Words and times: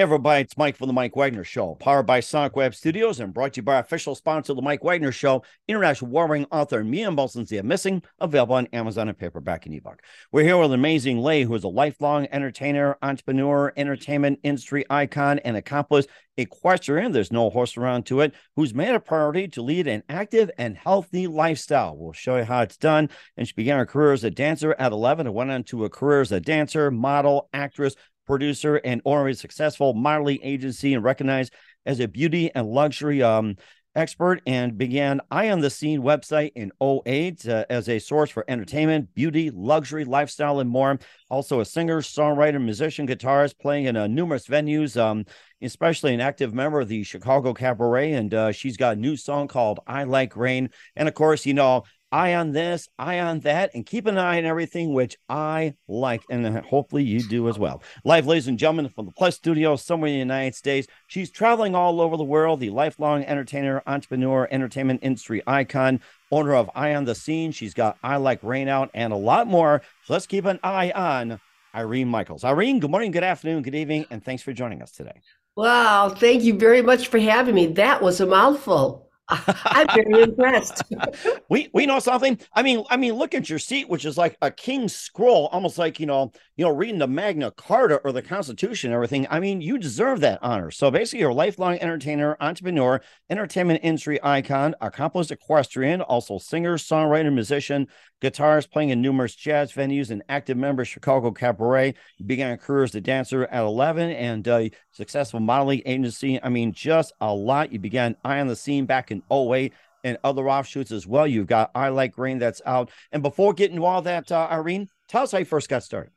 Hey 0.00 0.04
everybody, 0.04 0.40
it's 0.40 0.56
Mike 0.56 0.78
from 0.78 0.86
the 0.86 0.94
Mike 0.94 1.14
Wagner 1.14 1.44
Show, 1.44 1.74
powered 1.74 2.06
by 2.06 2.20
Sonic 2.20 2.56
Web 2.56 2.74
Studios 2.74 3.20
and 3.20 3.34
brought 3.34 3.52
to 3.52 3.58
you 3.58 3.62
by 3.62 3.74
our 3.74 3.80
official 3.80 4.14
sponsor, 4.14 4.54
the 4.54 4.62
Mike 4.62 4.82
Wagner 4.82 5.12
Show, 5.12 5.42
international 5.68 6.10
warring 6.10 6.46
author 6.50 6.82
Mia 6.82 7.10
Mohsen 7.10 7.46
Zia 7.46 7.62
Missing, 7.62 8.02
available 8.18 8.54
on 8.54 8.66
Amazon 8.72 9.10
and 9.10 9.18
paperback 9.18 9.66
and 9.66 9.74
ebook. 9.74 10.00
We're 10.32 10.44
here 10.44 10.56
with 10.56 10.72
an 10.72 10.80
amazing 10.80 11.18
Lay, 11.18 11.42
who 11.42 11.54
is 11.54 11.64
a 11.64 11.68
lifelong 11.68 12.26
entertainer, 12.32 12.96
entrepreneur, 13.02 13.74
entertainment 13.76 14.40
industry 14.42 14.86
icon, 14.88 15.38
and 15.40 15.58
accomplished 15.58 16.08
equestrian. 16.38 17.12
There's 17.12 17.32
no 17.32 17.50
horse 17.50 17.76
around 17.76 18.06
to 18.06 18.20
it, 18.20 18.34
who's 18.56 18.74
made 18.74 18.94
a 18.94 19.00
priority 19.00 19.48
to 19.48 19.62
lead 19.62 19.86
an 19.86 20.02
active 20.08 20.50
and 20.58 20.76
healthy 20.76 21.26
lifestyle. 21.26 21.96
We'll 21.96 22.12
show 22.12 22.36
you 22.36 22.44
how 22.44 22.62
it's 22.62 22.76
done. 22.76 23.10
And 23.36 23.46
she 23.46 23.54
began 23.54 23.78
her 23.78 23.86
career 23.86 24.12
as 24.12 24.24
a 24.24 24.30
dancer 24.30 24.74
at 24.78 24.92
11 24.92 25.26
and 25.26 25.34
went 25.34 25.50
on 25.50 25.64
to 25.64 25.84
a 25.84 25.90
career 25.90 26.22
as 26.22 26.32
a 26.32 26.40
dancer, 26.40 26.90
model, 26.90 27.48
actress, 27.52 27.94
producer, 28.30 28.76
and 28.76 29.02
of 29.04 29.34
successful 29.34 29.92
modeling 29.92 30.38
agency 30.42 30.94
and 30.94 31.02
recognized 31.02 31.52
as 31.84 31.98
a 31.98 32.06
beauty 32.06 32.48
and 32.54 32.68
luxury 32.68 33.22
um, 33.24 33.56
expert 33.96 34.40
and 34.46 34.78
began 34.78 35.20
I 35.32 35.50
On 35.50 35.58
The 35.58 35.68
Scene 35.68 36.00
website 36.00 36.52
in 36.54 36.70
08 36.80 37.48
uh, 37.48 37.64
as 37.68 37.88
a 37.88 37.98
source 37.98 38.30
for 38.30 38.44
entertainment, 38.46 39.12
beauty, 39.14 39.50
luxury, 39.50 40.04
lifestyle, 40.04 40.60
and 40.60 40.70
more. 40.70 41.00
Also 41.28 41.58
a 41.58 41.64
singer, 41.64 42.00
songwriter, 42.02 42.62
musician, 42.62 43.08
guitarist, 43.08 43.58
playing 43.58 43.86
in 43.86 43.96
uh, 43.96 44.06
numerous 44.06 44.46
venues, 44.46 44.96
um, 44.96 45.24
especially 45.60 46.14
an 46.14 46.20
active 46.20 46.54
member 46.54 46.80
of 46.80 46.86
the 46.86 47.02
Chicago 47.02 47.52
Cabaret. 47.52 48.12
And 48.12 48.32
uh, 48.32 48.52
she's 48.52 48.76
got 48.76 48.96
a 48.96 49.00
new 49.00 49.16
song 49.16 49.48
called 49.48 49.80
I 49.88 50.04
Like 50.04 50.36
Rain. 50.36 50.70
And 50.94 51.08
of 51.08 51.14
course, 51.14 51.44
you 51.46 51.54
know, 51.54 51.82
eye 52.12 52.34
on 52.34 52.52
this, 52.52 52.88
eye 52.98 53.20
on 53.20 53.40
that, 53.40 53.70
and 53.74 53.86
keep 53.86 54.06
an 54.06 54.18
eye 54.18 54.38
on 54.38 54.44
everything, 54.44 54.92
which 54.92 55.16
I 55.28 55.74
like. 55.88 56.22
And 56.30 56.46
hopefully 56.58 57.04
you 57.04 57.22
do 57.22 57.48
as 57.48 57.58
well. 57.58 57.82
Live, 58.04 58.26
ladies 58.26 58.48
and 58.48 58.58
gentlemen, 58.58 58.88
from 58.88 59.06
the 59.06 59.12
Plus 59.12 59.36
Studio 59.36 59.76
somewhere 59.76 60.08
in 60.08 60.14
the 60.14 60.18
United 60.18 60.54
States. 60.54 60.88
She's 61.06 61.30
traveling 61.30 61.74
all 61.74 62.00
over 62.00 62.16
the 62.16 62.24
world, 62.24 62.60
the 62.60 62.70
lifelong 62.70 63.24
entertainer, 63.24 63.82
entrepreneur, 63.86 64.48
entertainment 64.50 65.00
industry 65.02 65.42
icon, 65.46 66.00
owner 66.30 66.54
of 66.54 66.70
I 66.74 66.94
On 66.94 67.04
The 67.04 67.14
Scene. 67.14 67.52
She's 67.52 67.74
got 67.74 67.98
I 68.02 68.16
Like 68.16 68.42
Rain 68.42 68.68
Out 68.68 68.90
and 68.94 69.12
a 69.12 69.16
lot 69.16 69.46
more. 69.46 69.82
So 70.04 70.12
let's 70.12 70.26
keep 70.26 70.44
an 70.44 70.60
eye 70.62 70.90
on 70.90 71.40
Irene 71.74 72.08
Michaels. 72.08 72.44
Irene, 72.44 72.80
good 72.80 72.90
morning, 72.90 73.10
good 73.10 73.24
afternoon, 73.24 73.62
good 73.62 73.74
evening, 73.74 74.06
and 74.10 74.24
thanks 74.24 74.42
for 74.42 74.52
joining 74.52 74.82
us 74.82 74.90
today. 74.90 75.20
Wow, 75.56 76.08
thank 76.08 76.42
you 76.42 76.54
very 76.54 76.82
much 76.82 77.08
for 77.08 77.18
having 77.18 77.54
me. 77.54 77.66
That 77.66 78.02
was 78.02 78.20
a 78.20 78.26
mouthful. 78.26 79.09
I'm 79.30 79.86
very 79.94 80.22
impressed. 80.22 80.82
we 81.48 81.68
we 81.72 81.86
know 81.86 81.98
something. 81.98 82.38
I 82.52 82.62
mean, 82.62 82.84
I 82.90 82.96
mean, 82.96 83.14
look 83.14 83.34
at 83.34 83.48
your 83.48 83.58
seat, 83.58 83.88
which 83.88 84.04
is 84.04 84.18
like 84.18 84.36
a 84.42 84.50
king's 84.50 84.94
scroll, 84.94 85.46
almost 85.52 85.78
like 85.78 86.00
you 86.00 86.06
know, 86.06 86.32
you 86.56 86.64
know, 86.64 86.74
reading 86.74 86.98
the 86.98 87.06
Magna 87.06 87.50
Carta 87.52 88.00
or 88.04 88.12
the 88.12 88.22
Constitution 88.22 88.90
and 88.90 88.94
everything. 88.94 89.26
I 89.30 89.40
mean, 89.40 89.60
you 89.60 89.78
deserve 89.78 90.20
that 90.20 90.40
honor. 90.42 90.70
So 90.70 90.90
basically, 90.90 91.20
you're 91.20 91.30
a 91.30 91.34
lifelong 91.34 91.78
entertainer, 91.78 92.36
entrepreneur, 92.40 93.00
entertainment 93.28 93.80
industry 93.82 94.18
icon, 94.22 94.74
accomplished 94.80 95.30
equestrian, 95.30 96.02
also 96.02 96.38
singer, 96.38 96.76
songwriter, 96.76 97.32
musician, 97.32 97.86
guitarist, 98.20 98.70
playing 98.70 98.90
in 98.90 99.00
numerous 99.00 99.34
jazz 99.34 99.72
venues, 99.72 100.10
and 100.10 100.22
active 100.28 100.56
member 100.56 100.82
of 100.82 100.88
Chicago 100.88 101.30
Cabaret. 101.30 101.94
You 102.18 102.24
began 102.26 102.52
a 102.52 102.58
career 102.58 102.84
as 102.84 102.94
a 102.94 103.00
dancer 103.00 103.44
at 103.44 103.62
11 103.62 104.10
and 104.10 104.46
uh, 104.46 104.68
successful 104.92 105.40
modeling 105.40 105.82
agency. 105.86 106.42
I 106.42 106.48
mean, 106.48 106.72
just 106.72 107.12
a 107.20 107.32
lot. 107.32 107.72
You 107.72 107.78
began 107.78 108.16
I 108.24 108.40
On 108.40 108.46
The 108.46 108.56
Scene 108.56 108.86
back 108.86 109.10
in 109.10 109.19
08 109.30 109.72
and 110.04 110.18
other 110.24 110.48
offshoots 110.48 110.92
as 110.92 111.06
well. 111.06 111.26
You've 111.26 111.46
got 111.46 111.70
I 111.74 111.88
Like 111.88 112.16
Rain 112.18 112.38
that's 112.38 112.62
out. 112.64 112.90
And 113.12 113.22
before 113.22 113.52
getting 113.52 113.76
to 113.76 113.84
all 113.84 114.02
that, 114.02 114.30
uh, 114.32 114.48
Irene, 114.50 114.88
tell 115.08 115.22
us 115.22 115.32
how 115.32 115.38
you 115.38 115.44
first 115.44 115.68
got 115.68 115.82
started. 115.82 116.12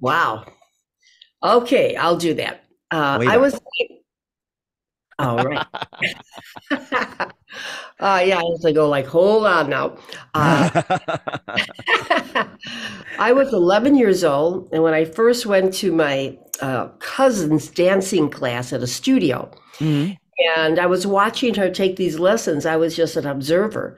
Wow. 0.00 0.46
Okay, 1.42 1.96
I'll 1.96 2.16
do 2.16 2.34
that. 2.34 2.64
Uh, 2.90 3.24
I 3.28 3.36
was. 3.36 3.58
All 5.18 5.42
right. 5.44 5.66
uh, 6.70 8.22
yeah, 8.24 8.38
I 8.38 8.42
was 8.42 8.60
like, 8.62 8.74
go 8.74 8.88
like, 8.88 9.06
hold 9.06 9.46
on 9.46 9.70
now. 9.70 9.96
Uh, 10.34 10.82
I 13.18 13.32
was 13.32 13.52
11 13.52 13.96
years 13.96 14.22
old, 14.22 14.68
and 14.72 14.82
when 14.82 14.94
I 14.94 15.04
first 15.04 15.46
went 15.46 15.74
to 15.74 15.92
my 15.92 16.38
uh, 16.60 16.88
cousin's 16.98 17.68
dancing 17.68 18.30
class 18.30 18.72
at 18.72 18.82
a 18.82 18.86
studio, 18.86 19.50
mm-hmm. 19.78 20.12
And 20.38 20.78
I 20.78 20.86
was 20.86 21.06
watching 21.06 21.54
her 21.54 21.70
take 21.70 21.96
these 21.96 22.18
lessons, 22.18 22.66
I 22.66 22.76
was 22.76 22.96
just 22.96 23.16
an 23.16 23.26
observer. 23.26 23.96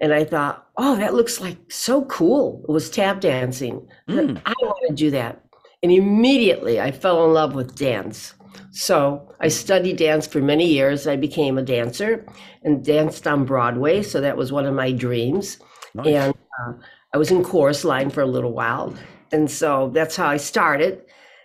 And 0.00 0.14
I 0.14 0.24
thought, 0.24 0.66
oh, 0.78 0.96
that 0.96 1.14
looks 1.14 1.40
like 1.40 1.58
so 1.68 2.04
cool. 2.06 2.64
It 2.68 2.72
was 2.72 2.88
tap 2.88 3.20
dancing. 3.20 3.86
Mm. 4.08 4.40
I 4.46 4.54
want 4.62 4.88
to 4.88 4.94
do 4.94 5.10
that. 5.10 5.44
And 5.82 5.92
immediately 5.92 6.80
I 6.80 6.90
fell 6.90 7.24
in 7.26 7.32
love 7.32 7.54
with 7.54 7.76
dance. 7.76 8.34
So 8.70 9.34
I 9.40 9.48
studied 9.48 9.96
dance 9.96 10.26
for 10.26 10.40
many 10.40 10.66
years. 10.66 11.06
I 11.06 11.16
became 11.16 11.58
a 11.58 11.62
dancer 11.62 12.26
and 12.62 12.84
danced 12.84 13.26
on 13.26 13.44
Broadway. 13.44 14.02
So 14.02 14.20
that 14.20 14.36
was 14.36 14.52
one 14.52 14.64
of 14.64 14.74
my 14.74 14.92
dreams. 14.92 15.58
Nice. 15.94 16.06
And 16.06 16.34
uh, 16.64 16.72
I 17.12 17.18
was 17.18 17.30
in 17.30 17.42
chorus 17.42 17.84
line 17.84 18.10
for 18.10 18.22
a 18.22 18.26
little 18.26 18.52
while. 18.52 18.94
And 19.32 19.50
so 19.50 19.90
that's 19.92 20.16
how 20.16 20.28
I 20.28 20.36
started. 20.36 21.02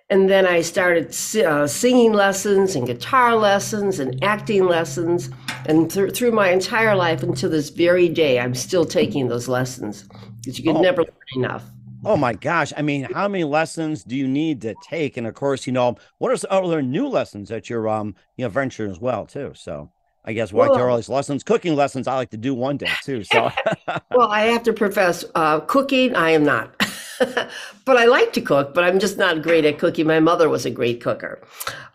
And 0.10 0.30
then 0.30 0.46
I 0.46 0.62
started 0.62 1.16
uh, 1.44 1.66
singing 1.66 2.14
lessons 2.14 2.76
and 2.76 2.86
guitar 2.86 3.36
lessons 3.36 4.00
and 4.00 4.24
acting 4.24 4.66
lessons. 4.66 5.32
And 5.66 5.90
th- 5.90 6.16
through 6.16 6.32
my 6.32 6.50
entire 6.50 6.96
life 6.96 7.24
until 7.24 7.50
this 7.50 7.70
very 7.70 8.08
day, 8.08 8.40
I'm 8.40 8.54
still 8.54 8.86
taking 8.86 9.28
those 9.30 9.48
lessons 9.48 10.08
because 10.42 10.60
you 10.60 10.64
can 10.64 10.78
oh. 10.78 10.82
never 10.82 11.02
learn 11.02 11.16
enough. 11.36 11.64
Oh 12.04 12.18
my 12.18 12.34
gosh. 12.34 12.72
I 12.78 12.84
mean, 12.84 13.08
how 13.14 13.28
many 13.28 13.44
lessons 13.44 14.04
do 14.04 14.16
you 14.16 14.28
need 14.28 14.62
to 14.62 14.76
take? 14.84 15.18
And 15.18 15.26
of 15.26 15.34
course, 15.34 15.66
you 15.66 15.74
know, 15.74 15.96
what 16.20 16.32
are 16.32 16.38
some 16.38 16.52
other 16.52 16.84
new 16.84 17.08
lessons 17.08 17.50
that 17.50 17.68
you're 17.68 17.90
um, 17.90 18.14
you 18.38 18.46
know, 18.46 18.50
venturing 18.50 18.92
as 18.92 19.00
well, 19.00 19.26
too? 19.26 19.54
So 19.56 19.90
I 20.24 20.34
guess 20.34 20.54
why 20.54 20.68
well, 20.68 20.90
all 20.90 20.98
these 20.98 21.10
lessons, 21.10 21.44
cooking 21.44 21.76
lessons, 21.76 22.08
I 22.08 22.14
like 22.14 22.30
to 22.30 22.38
do 22.38 22.54
one 22.54 22.78
day 22.78 22.92
too. 23.04 23.24
So 23.24 23.52
well, 24.12 24.28
I 24.30 24.42
have 24.42 24.62
to 24.64 24.74
profess, 24.74 25.26
uh, 25.34 25.62
cooking, 25.62 26.16
I 26.16 26.30
am 26.30 26.44
not. 26.44 26.76
but 27.86 27.98
I 27.98 28.06
like 28.06 28.34
to 28.34 28.42
cook, 28.42 28.74
but 28.74 28.84
I'm 28.84 29.00
just 29.00 29.18
not 29.18 29.42
great 29.42 29.66
at 29.66 29.80
cooking. 29.80 30.08
My 30.08 30.20
mother 30.20 30.50
was 30.50 30.66
a 30.66 30.72
great 30.72 31.02
cooker, 31.02 31.42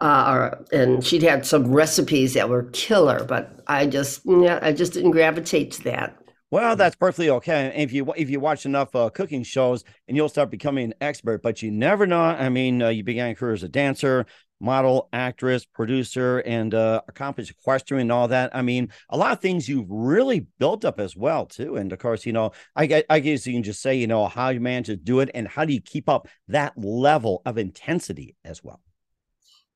uh, 0.00 0.50
and 0.72 1.04
she'd 1.04 1.22
had 1.22 1.46
some 1.46 1.72
recipes 1.72 2.34
that 2.34 2.48
were 2.48 2.64
killer, 2.72 3.24
but 3.24 3.60
I 3.66 3.86
just, 3.86 4.22
yeah, 4.24 4.58
I 4.62 4.72
just 4.72 4.92
didn't 4.92 5.12
gravitate 5.12 5.72
to 5.72 5.84
that. 5.84 6.16
Well, 6.50 6.74
that's 6.74 6.96
perfectly 6.96 7.30
okay. 7.30 7.72
If 7.76 7.92
you 7.92 8.12
if 8.16 8.28
you 8.28 8.40
watch 8.40 8.66
enough 8.66 8.94
uh, 8.96 9.08
cooking 9.10 9.44
shows, 9.44 9.84
and 10.08 10.16
you'll 10.16 10.28
start 10.28 10.50
becoming 10.50 10.86
an 10.86 10.94
expert. 11.00 11.42
But 11.42 11.62
you 11.62 11.70
never 11.70 12.06
know. 12.06 12.20
I 12.20 12.48
mean, 12.48 12.82
uh, 12.82 12.88
you 12.88 13.04
began 13.04 13.28
your 13.28 13.36
career 13.36 13.52
as 13.52 13.62
a 13.62 13.68
dancer, 13.68 14.26
model, 14.60 15.08
actress, 15.12 15.64
producer, 15.64 16.38
and 16.40 16.74
uh, 16.74 17.00
accomplished 17.08 17.50
equestrian 17.50 18.02
and 18.02 18.12
all 18.12 18.28
that. 18.28 18.54
I 18.54 18.62
mean, 18.62 18.90
a 19.08 19.16
lot 19.16 19.32
of 19.32 19.40
things 19.40 19.68
you've 19.68 19.90
really 19.90 20.46
built 20.58 20.84
up 20.84 21.00
as 21.00 21.16
well 21.16 21.46
too. 21.46 21.76
And 21.76 21.92
of 21.92 21.98
course, 21.98 22.26
you 22.26 22.32
know, 22.32 22.52
I, 22.76 23.02
I 23.08 23.20
guess 23.20 23.46
you 23.46 23.54
can 23.54 23.62
just 23.62 23.80
say, 23.80 23.96
you 23.96 24.06
know, 24.06 24.26
how 24.26 24.50
you 24.50 24.60
manage 24.60 24.86
to 24.86 24.96
do 24.96 25.20
it, 25.20 25.30
and 25.34 25.48
how 25.48 25.64
do 25.64 25.72
you 25.72 25.80
keep 25.80 26.08
up 26.08 26.28
that 26.48 26.74
level 26.76 27.42
of 27.46 27.58
intensity 27.58 28.36
as 28.44 28.62
well. 28.62 28.80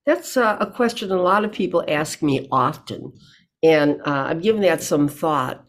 That's 0.07 0.37
uh, 0.37 0.59
a 0.61 0.67
question 0.67 1.11
a 1.11 1.21
lot 1.21 1.45
of 1.45 1.53
people 1.53 1.83
ask 1.89 2.23
me 2.23 2.47
often, 2.53 3.13
and 3.63 4.01
uh, 4.03 4.27
I've 4.29 4.43
given 4.43 4.61
that 4.63 4.83
some 4.83 5.09
thought. 5.09 5.65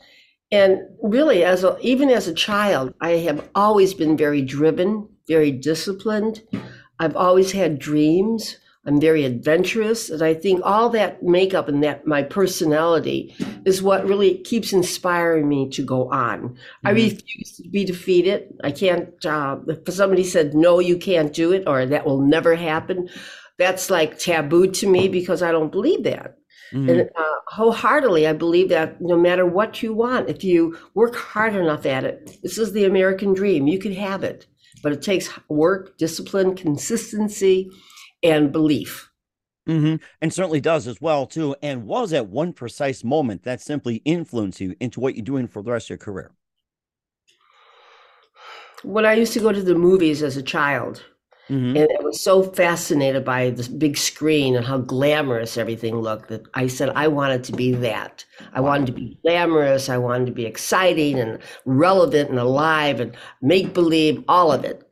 And 0.52 0.80
really, 1.02 1.44
as 1.44 1.64
a, 1.64 1.78
even 1.82 2.10
as 2.10 2.28
a 2.28 2.34
child, 2.34 2.94
I 3.02 3.12
have 3.12 3.50
always 3.56 3.94
been 3.94 4.16
very 4.18 4.42
driven, 4.42 5.08
very 5.28 5.52
disciplined. 5.52 6.44
I've 7.00 7.16
always 7.16 7.52
had 7.52 7.80
dreams. 7.80 8.58
I'm 8.88 9.02
very 9.02 9.26
adventurous, 9.26 10.12
and 10.12 10.22
I 10.22 10.36
think 10.36 10.62
all 10.64 10.90
that 10.90 11.24
makeup 11.24 11.68
and 11.68 11.84
that 11.84 12.06
my 12.06 12.22
personality 12.22 13.36
is 13.66 13.82
what 13.82 14.06
really 14.06 14.38
keeps 14.40 14.74
inspiring 14.74 15.50
me 15.50 15.70
to 15.70 15.84
go 15.84 16.12
on. 16.12 16.50
Mm-hmm. 16.50 16.88
I 16.88 16.92
refuse 16.92 17.58
to 17.58 17.70
be 17.70 17.84
defeated. 17.84 18.54
I 18.64 18.72
can't. 18.72 19.26
Uh, 19.26 19.58
if 19.68 19.92
somebody 19.92 20.24
said 20.24 20.54
no, 20.54 20.80
you 20.80 20.98
can't 20.98 21.34
do 21.34 21.52
it, 21.52 21.64
or 21.66 21.88
that 21.88 22.06
will 22.06 22.22
never 22.22 22.54
happen, 22.56 23.10
that's 23.58 23.90
like 23.90 24.20
taboo 24.20 24.68
to 24.68 24.88
me 24.88 25.08
because 25.08 25.42
I 25.42 25.52
don't 25.52 25.72
believe 25.72 26.04
that. 26.04 26.38
Mm-hmm. 26.72 26.90
And 26.90 27.02
uh, 27.16 27.36
wholeheartedly, 27.48 28.28
I 28.28 28.34
believe 28.34 28.70
that 28.70 29.02
no 29.02 29.18
matter 29.18 29.48
what 29.48 29.82
you 29.82 29.96
want, 29.96 30.30
if 30.30 30.44
you 30.44 30.78
work 30.94 31.16
hard 31.16 31.56
enough 31.56 31.88
at 31.88 32.04
it, 32.04 32.38
this 32.44 32.60
is 32.60 32.72
the 32.72 32.86
American 32.86 33.34
dream. 33.34 33.68
You 33.68 33.80
can 33.80 33.94
have 33.94 34.24
it, 34.24 34.46
but 34.84 34.92
it 34.92 35.02
takes 35.02 35.30
work, 35.50 35.98
discipline, 35.98 36.56
consistency 36.56 37.72
and 38.24 38.52
belief. 38.52 39.12
Mm-hmm. 39.68 39.96
And 40.22 40.34
certainly 40.34 40.62
does 40.62 40.88
as 40.88 41.02
well 41.02 41.26
too. 41.26 41.56
And 41.62 41.86
was 41.86 42.14
at 42.14 42.28
one 42.28 42.54
precise 42.54 43.04
moment 43.04 43.44
that 43.44 43.62
simply 43.62 43.98
influenced 44.06 44.62
you 44.62 44.76
into 44.80 45.00
what 45.00 45.16
you're 45.16 45.26
doing 45.26 45.48
for 45.48 45.64
the 45.64 45.72
rest 45.72 45.88
of 45.88 45.92
your 45.92 45.98
career? 45.98 46.32
When 48.84 49.06
I 49.06 49.14
used 49.14 49.34
to 49.34 49.40
go 49.40 49.52
to 49.52 49.64
the 49.64 49.74
movies 49.74 50.22
as 50.22 50.38
a 50.38 50.44
child, 50.44 51.04
mm-hmm. 51.50 51.76
and 51.76 51.90
I 52.00 52.04
was 52.04 52.22
so 52.22 52.44
fascinated 52.44 53.26
by 53.26 53.50
this 53.50 53.68
big 53.68 53.98
screen 53.98 54.56
and 54.56 54.64
how 54.64 54.78
glamorous 54.78 55.58
everything 55.58 55.96
looked 55.96 56.30
that 56.30 56.44
I 56.54 56.68
said 56.68 56.90
I 56.90 57.08
wanted 57.08 57.44
to 57.46 57.54
be 57.54 57.72
that. 57.72 58.24
I 58.54 58.62
wanted 58.62 58.86
to 58.88 58.92
be 58.92 59.18
glamorous. 59.24 59.90
I 59.90 59.98
wanted 59.98 60.28
to 60.28 60.32
be 60.32 60.46
exciting 60.46 61.20
and 61.20 61.40
relevant 61.66 62.30
and 62.30 62.38
alive 62.38 63.00
and 63.00 63.18
make 63.42 63.74
believe, 63.74 64.24
all 64.28 64.52
of 64.52 64.64
it. 64.64 64.88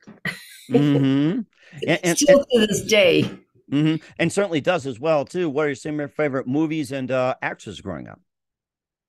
mm-hmm 0.71 1.41
and, 1.87 1.99
and, 2.03 2.17
still 2.17 2.45
to 2.45 2.67
this 2.67 2.83
day. 2.83 3.23
Mm-hmm. 3.71 3.95
And 4.19 4.31
certainly 4.31 4.61
does 4.61 4.85
as 4.85 4.99
well 4.99 5.25
too. 5.25 5.49
What 5.49 5.67
are 5.67 5.75
some 5.75 5.95
of 5.95 5.99
your 5.99 6.07
favorite 6.07 6.47
movies 6.47 6.91
and 6.91 7.09
uh, 7.09 7.35
actors 7.41 7.81
growing 7.81 8.07
up? 8.07 8.19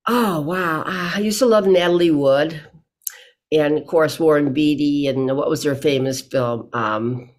Oh 0.07 0.41
wow, 0.41 0.83
I 0.85 1.19
used 1.19 1.39
to 1.39 1.45
love 1.45 1.65
Natalie 1.65 2.11
Wood, 2.11 2.61
and 3.51 3.77
of 3.77 3.87
course 3.87 4.19
Warren 4.19 4.53
Beatty. 4.53 5.07
And 5.07 5.35
what 5.35 5.49
was 5.49 5.63
their 5.63 5.75
famous 5.75 6.21
film? 6.21 6.69
Um, 6.73 7.31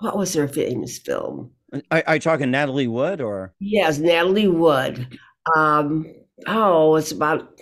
what 0.00 0.16
was 0.16 0.32
their 0.32 0.48
famous 0.48 0.98
film? 0.98 1.52
Are, 1.90 2.02
are 2.06 2.14
you 2.14 2.20
talking 2.20 2.50
Natalie 2.50 2.88
Wood 2.88 3.20
or? 3.20 3.54
Yes, 3.58 3.98
Natalie 3.98 4.48
Wood. 4.48 5.18
Um, 5.56 6.06
oh, 6.46 6.96
it's 6.96 7.12
about. 7.12 7.60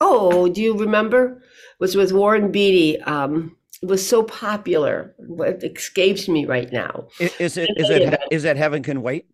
Oh, 0.00 0.48
do 0.48 0.62
you 0.62 0.76
remember? 0.76 1.42
It 1.42 1.80
was 1.80 1.96
with 1.96 2.12
Warren 2.12 2.52
Beatty. 2.52 3.00
Um, 3.02 3.56
was 3.82 4.06
so 4.06 4.22
popular. 4.22 5.14
What 5.18 5.62
escapes 5.62 6.28
me 6.28 6.46
right 6.46 6.70
now. 6.72 7.08
Is, 7.20 7.56
it 7.56 7.70
is 7.76 7.90
it 7.90 8.20
is 8.30 8.42
that 8.42 8.56
heaven 8.56 8.82
can 8.82 9.02
wait? 9.02 9.26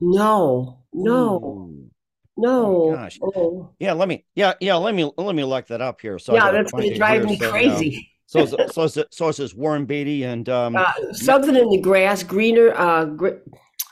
No, 0.00 0.80
no, 0.92 1.36
Ooh. 1.36 1.90
no. 2.36 2.64
Oh 2.64 2.94
gosh. 2.94 3.18
Oh. 3.22 3.70
Yeah, 3.78 3.92
let 3.92 4.08
me. 4.08 4.24
Yeah, 4.34 4.54
yeah. 4.60 4.76
Let 4.76 4.94
me 4.94 5.10
let 5.16 5.34
me 5.34 5.44
look 5.44 5.66
that 5.68 5.80
up 5.80 6.00
here. 6.00 6.18
So 6.18 6.34
yeah, 6.34 6.50
that's 6.50 6.72
going 6.72 6.90
to 6.90 6.96
drive 6.96 7.24
me 7.24 7.38
so, 7.38 7.50
crazy. 7.50 8.10
so 8.26 8.46
so 8.46 8.86
so 8.86 9.04
so 9.10 9.28
it 9.28 9.34
says 9.34 9.54
Warren 9.54 9.84
Beatty 9.84 10.24
and 10.24 10.48
um, 10.48 10.76
uh, 10.76 10.92
something 11.12 11.56
in 11.56 11.68
the 11.68 11.80
grass, 11.80 12.22
greener. 12.22 12.72
Uh, 12.74 13.04
gr- 13.04 13.38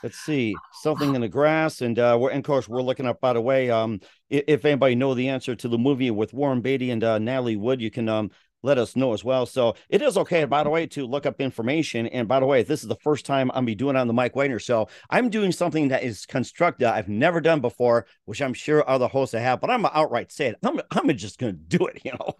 let's 0.03 0.17
see 0.19 0.55
something 0.81 1.13
in 1.15 1.21
the 1.21 1.27
grass 1.27 1.81
and 1.81 1.99
uh 1.99 2.17
we're 2.19 2.29
and 2.29 2.39
of 2.39 2.45
course 2.45 2.69
we're 2.69 2.81
looking 2.81 3.05
up 3.05 3.19
by 3.19 3.33
the 3.33 3.41
way 3.41 3.69
um 3.69 3.99
if 4.29 4.63
anybody 4.63 4.95
know 4.95 5.13
the 5.13 5.27
answer 5.27 5.55
to 5.55 5.67
the 5.67 5.77
movie 5.77 6.11
with 6.11 6.33
warren 6.33 6.61
beatty 6.61 6.91
and 6.91 7.03
uh 7.03 7.19
natalie 7.19 7.57
wood 7.57 7.81
you 7.81 7.91
can 7.91 8.07
um 8.07 8.31
let 8.63 8.77
us 8.77 8.95
know 8.95 9.13
as 9.13 9.23
well. 9.23 9.45
So 9.45 9.75
it 9.89 10.01
is 10.01 10.17
okay, 10.17 10.45
by 10.45 10.63
the 10.63 10.69
way, 10.69 10.87
to 10.87 11.05
look 11.05 11.25
up 11.25 11.41
information. 11.41 12.07
And 12.07 12.27
by 12.27 12.39
the 12.39 12.45
way, 12.45 12.63
this 12.63 12.81
is 12.81 12.89
the 12.89 12.95
first 12.97 13.25
time 13.25 13.51
I'm 13.53 13.65
be 13.65 13.75
doing 13.75 13.95
on 13.95 14.07
the 14.07 14.13
Mike 14.13 14.35
Wagner 14.35 14.59
show. 14.59 14.87
I'm 15.09 15.29
doing 15.29 15.51
something 15.51 15.89
that 15.89 16.03
is 16.03 16.25
constructed 16.25 16.89
I've 16.89 17.09
never 17.09 17.41
done 17.41 17.61
before, 17.61 18.05
which 18.25 18.41
I'm 18.41 18.53
sure 18.53 18.87
other 18.89 19.07
hosts 19.07 19.35
have, 19.35 19.61
but 19.61 19.69
I'm 19.69 19.85
outright 19.85 20.31
say 20.31 20.47
it. 20.47 20.57
I'm, 20.63 20.81
I'm 20.91 21.15
just 21.15 21.39
going 21.39 21.53
to 21.53 21.77
do 21.77 21.87
it, 21.87 22.01
you 22.03 22.11
know. 22.11 22.33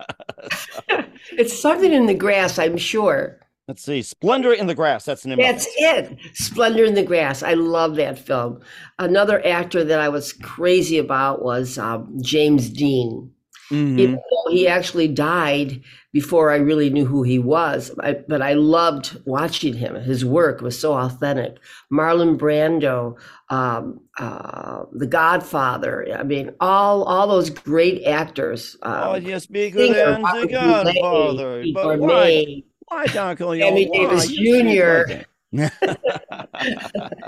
so. 0.89 1.03
It's 1.31 1.59
something 1.59 1.91
in 1.91 2.05
the 2.05 2.13
grass, 2.13 2.59
I'm 2.59 2.77
sure. 2.77 3.39
Let's 3.69 3.83
see, 3.83 4.01
Splendor 4.01 4.53
in 4.53 4.65
the 4.65 4.73
Grass. 4.73 5.05
That's 5.05 5.25
an 5.25 5.33
image. 5.33 5.45
That's 5.45 5.67
it. 5.77 6.17
Splendor 6.33 6.85
in 6.85 6.95
the 6.95 7.03
Grass. 7.03 7.43
I 7.43 7.53
love 7.53 7.97
that 7.97 8.17
film. 8.17 8.61
Another 8.97 9.45
actor 9.45 9.83
that 9.83 9.99
I 9.99 10.09
was 10.09 10.33
crazy 10.33 10.97
about 10.97 11.43
was 11.43 11.77
um, 11.77 12.17
James 12.19 12.67
Dean. 12.71 13.31
Mm-hmm. 13.69 14.15
he 14.51 14.67
actually 14.67 15.07
died 15.07 15.81
before 16.11 16.51
I 16.51 16.55
really 16.55 16.89
knew 16.89 17.05
who 17.05 17.21
he 17.21 17.37
was. 17.37 17.91
I, 17.99 18.13
but 18.27 18.41
I 18.41 18.53
loved 18.53 19.21
watching 19.25 19.75
him. 19.75 19.95
His 19.95 20.25
work 20.25 20.61
was 20.61 20.79
so 20.79 20.93
authentic. 20.93 21.57
Marlon 21.91 22.37
Brando, 22.37 23.17
um, 23.49 24.01
uh, 24.17 24.85
The 24.93 25.05
Godfather. 25.05 26.07
I 26.17 26.23
mean, 26.23 26.51
all 26.59 27.03
all 27.03 27.27
those 27.27 27.49
great 27.49 28.05
actors. 28.05 28.75
Um, 28.81 29.03
oh, 29.03 29.15
yes, 29.15 29.45
be 29.45 29.69
good 29.69 29.95
and 29.95 30.23
The 30.23 30.47
Godfather. 30.47 31.65
But 31.73 31.99
why? 31.99 32.63
Why, 32.87 33.05
Uncle? 33.05 33.53
Sammy 33.53 33.89
Davis 33.89 34.27
Jr. 34.27 35.23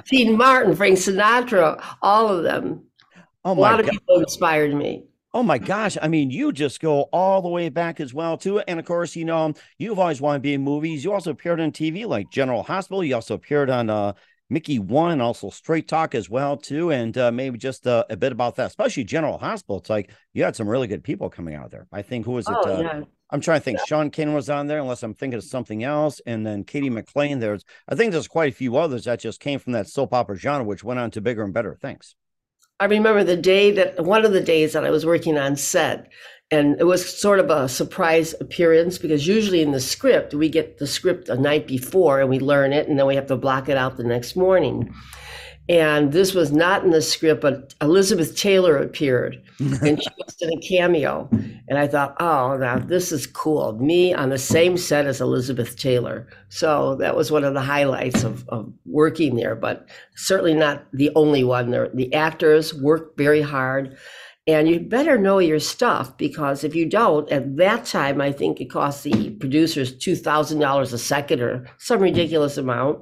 Dean 0.09 0.37
Martin, 0.37 0.75
Frank 0.75 0.97
Sinatra, 0.97 1.83
all 2.01 2.29
of 2.29 2.43
them. 2.43 2.83
Oh 3.43 3.55
my 3.55 3.59
a 3.59 3.61
lot 3.61 3.71
God. 3.77 3.85
of 3.85 3.91
people 3.91 4.19
inspired 4.19 4.73
me. 4.73 5.05
Oh 5.33 5.43
my 5.43 5.57
gosh. 5.57 5.97
I 6.01 6.09
mean, 6.09 6.29
you 6.29 6.51
just 6.51 6.81
go 6.81 7.03
all 7.13 7.41
the 7.41 7.47
way 7.47 7.69
back 7.69 8.01
as 8.01 8.13
well, 8.13 8.37
too. 8.37 8.59
And 8.59 8.79
of 8.79 8.85
course, 8.85 9.15
you 9.15 9.23
know, 9.23 9.53
you've 9.77 9.97
always 9.97 10.19
wanted 10.19 10.39
to 10.39 10.41
be 10.41 10.53
in 10.53 10.61
movies. 10.61 11.05
You 11.05 11.13
also 11.13 11.31
appeared 11.31 11.61
on 11.61 11.71
TV 11.71 12.05
like 12.05 12.29
General 12.29 12.63
Hospital. 12.63 13.01
You 13.01 13.15
also 13.15 13.35
appeared 13.35 13.69
on 13.69 13.89
uh, 13.89 14.13
Mickey 14.49 14.77
One, 14.77 15.21
also 15.21 15.49
Straight 15.49 15.87
Talk 15.87 16.15
as 16.15 16.29
well, 16.29 16.57
too. 16.57 16.91
And 16.91 17.17
uh, 17.17 17.31
maybe 17.31 17.57
just 17.57 17.87
uh, 17.87 18.03
a 18.09 18.17
bit 18.17 18.33
about 18.33 18.57
that, 18.57 18.67
especially 18.67 19.05
General 19.05 19.37
Hospital. 19.37 19.77
It's 19.77 19.89
like 19.89 20.11
you 20.33 20.43
had 20.43 20.57
some 20.57 20.67
really 20.67 20.87
good 20.87 21.03
people 21.03 21.29
coming 21.29 21.55
out 21.55 21.71
there. 21.71 21.87
I 21.93 22.01
think, 22.01 22.25
who 22.25 22.33
was 22.33 22.49
it? 22.49 22.55
Oh, 22.57 22.69
uh, 22.69 22.81
yeah. 22.81 23.01
I'm 23.29 23.39
trying 23.39 23.61
to 23.61 23.63
think. 23.63 23.77
Yeah. 23.79 23.85
Sean 23.85 24.09
King 24.09 24.33
was 24.33 24.49
on 24.49 24.67
there, 24.67 24.79
unless 24.79 25.01
I'm 25.01 25.13
thinking 25.13 25.37
of 25.37 25.45
something 25.45 25.81
else. 25.81 26.19
And 26.25 26.45
then 26.45 26.65
Katie 26.65 26.89
McLean. 26.89 27.39
There's, 27.39 27.63
I 27.87 27.95
think 27.95 28.11
there's 28.11 28.27
quite 28.27 28.51
a 28.51 28.55
few 28.55 28.75
others 28.75 29.05
that 29.05 29.21
just 29.21 29.39
came 29.39 29.59
from 29.59 29.71
that 29.71 29.87
soap 29.87 30.13
opera 30.13 30.35
genre, 30.35 30.65
which 30.65 30.83
went 30.83 30.99
on 30.99 31.09
to 31.11 31.21
bigger 31.21 31.43
and 31.43 31.53
better 31.53 31.73
things. 31.73 32.15
I 32.81 32.85
remember 32.85 33.23
the 33.23 33.37
day 33.37 33.69
that 33.73 34.05
one 34.05 34.25
of 34.25 34.33
the 34.33 34.41
days 34.41 34.73
that 34.73 34.83
I 34.83 34.89
was 34.89 35.05
working 35.05 35.37
on 35.37 35.55
set, 35.55 36.09
and 36.49 36.79
it 36.79 36.85
was 36.85 37.07
sort 37.15 37.39
of 37.39 37.51
a 37.51 37.69
surprise 37.69 38.33
appearance 38.41 38.97
because 38.97 39.27
usually 39.27 39.61
in 39.61 39.69
the 39.69 39.79
script, 39.79 40.33
we 40.33 40.49
get 40.49 40.79
the 40.79 40.87
script 40.87 41.29
a 41.29 41.37
night 41.37 41.67
before 41.67 42.19
and 42.19 42.27
we 42.27 42.39
learn 42.39 42.73
it, 42.73 42.87
and 42.87 42.97
then 42.97 43.05
we 43.05 43.13
have 43.13 43.27
to 43.27 43.35
block 43.35 43.69
it 43.69 43.77
out 43.77 43.97
the 43.97 44.03
next 44.03 44.35
morning. 44.35 44.91
And 45.69 46.11
this 46.11 46.33
was 46.33 46.51
not 46.51 46.83
in 46.83 46.91
the 46.91 47.01
script, 47.01 47.41
but 47.41 47.73
Elizabeth 47.81 48.35
Taylor 48.35 48.77
appeared 48.77 49.41
and 49.59 50.01
she 50.01 50.09
was 50.17 50.35
in 50.41 50.51
a 50.51 50.61
cameo. 50.61 51.29
And 51.67 51.77
I 51.77 51.87
thought, 51.87 52.15
oh, 52.19 52.57
now 52.57 52.79
this 52.79 53.11
is 53.11 53.27
cool. 53.27 53.73
Me 53.73 54.13
on 54.13 54.29
the 54.29 54.37
same 54.37 54.75
set 54.75 55.05
as 55.05 55.21
Elizabeth 55.21 55.77
Taylor. 55.77 56.27
So 56.49 56.95
that 56.95 57.15
was 57.15 57.31
one 57.31 57.43
of 57.43 57.53
the 57.53 57.61
highlights 57.61 58.23
of, 58.23 58.47
of 58.49 58.73
working 58.85 59.35
there, 59.35 59.55
but 59.55 59.87
certainly 60.15 60.55
not 60.55 60.85
the 60.91 61.11
only 61.15 61.43
one. 61.43 61.71
The 61.71 62.13
actors 62.13 62.73
worked 62.73 63.17
very 63.17 63.41
hard. 63.41 63.97
And 64.47 64.67
you 64.67 64.79
better 64.79 65.19
know 65.19 65.37
your 65.37 65.59
stuff 65.59 66.17
because 66.17 66.63
if 66.63 66.73
you 66.73 66.87
don't, 66.87 67.29
at 67.31 67.57
that 67.57 67.85
time, 67.85 68.19
I 68.19 68.31
think 68.31 68.59
it 68.59 68.71
cost 68.71 69.03
the 69.03 69.29
producers 69.31 69.95
$2,000 69.95 70.93
a 70.93 70.97
second 70.97 71.41
or 71.41 71.67
some 71.77 72.01
ridiculous 72.01 72.57
amount. 72.57 72.99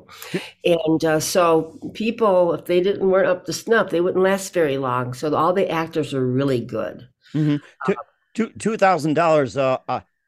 And 0.66 1.06
uh, 1.06 1.22
so 1.22 1.80
people, 1.94 2.54
if 2.54 2.66
they 2.66 2.82
didn't 2.82 3.10
weren't 3.10 3.28
up 3.28 3.46
to 3.46 3.54
snuff, 3.54 3.90
they 3.90 4.02
wouldn't 4.02 4.24
last 4.24 4.54
very 4.54 4.78
long. 4.78 5.14
So 5.14 5.34
all 5.34 5.54
the 5.54 5.70
actors 5.70 6.14
are 6.14 6.26
really 6.26 6.60
good. 6.60 7.08
Mm-hmm. 7.34 7.94
Two 8.36 8.50
two 8.60 8.78
thousand 8.78 9.16
dollars 9.16 9.58
a, 9.58 9.82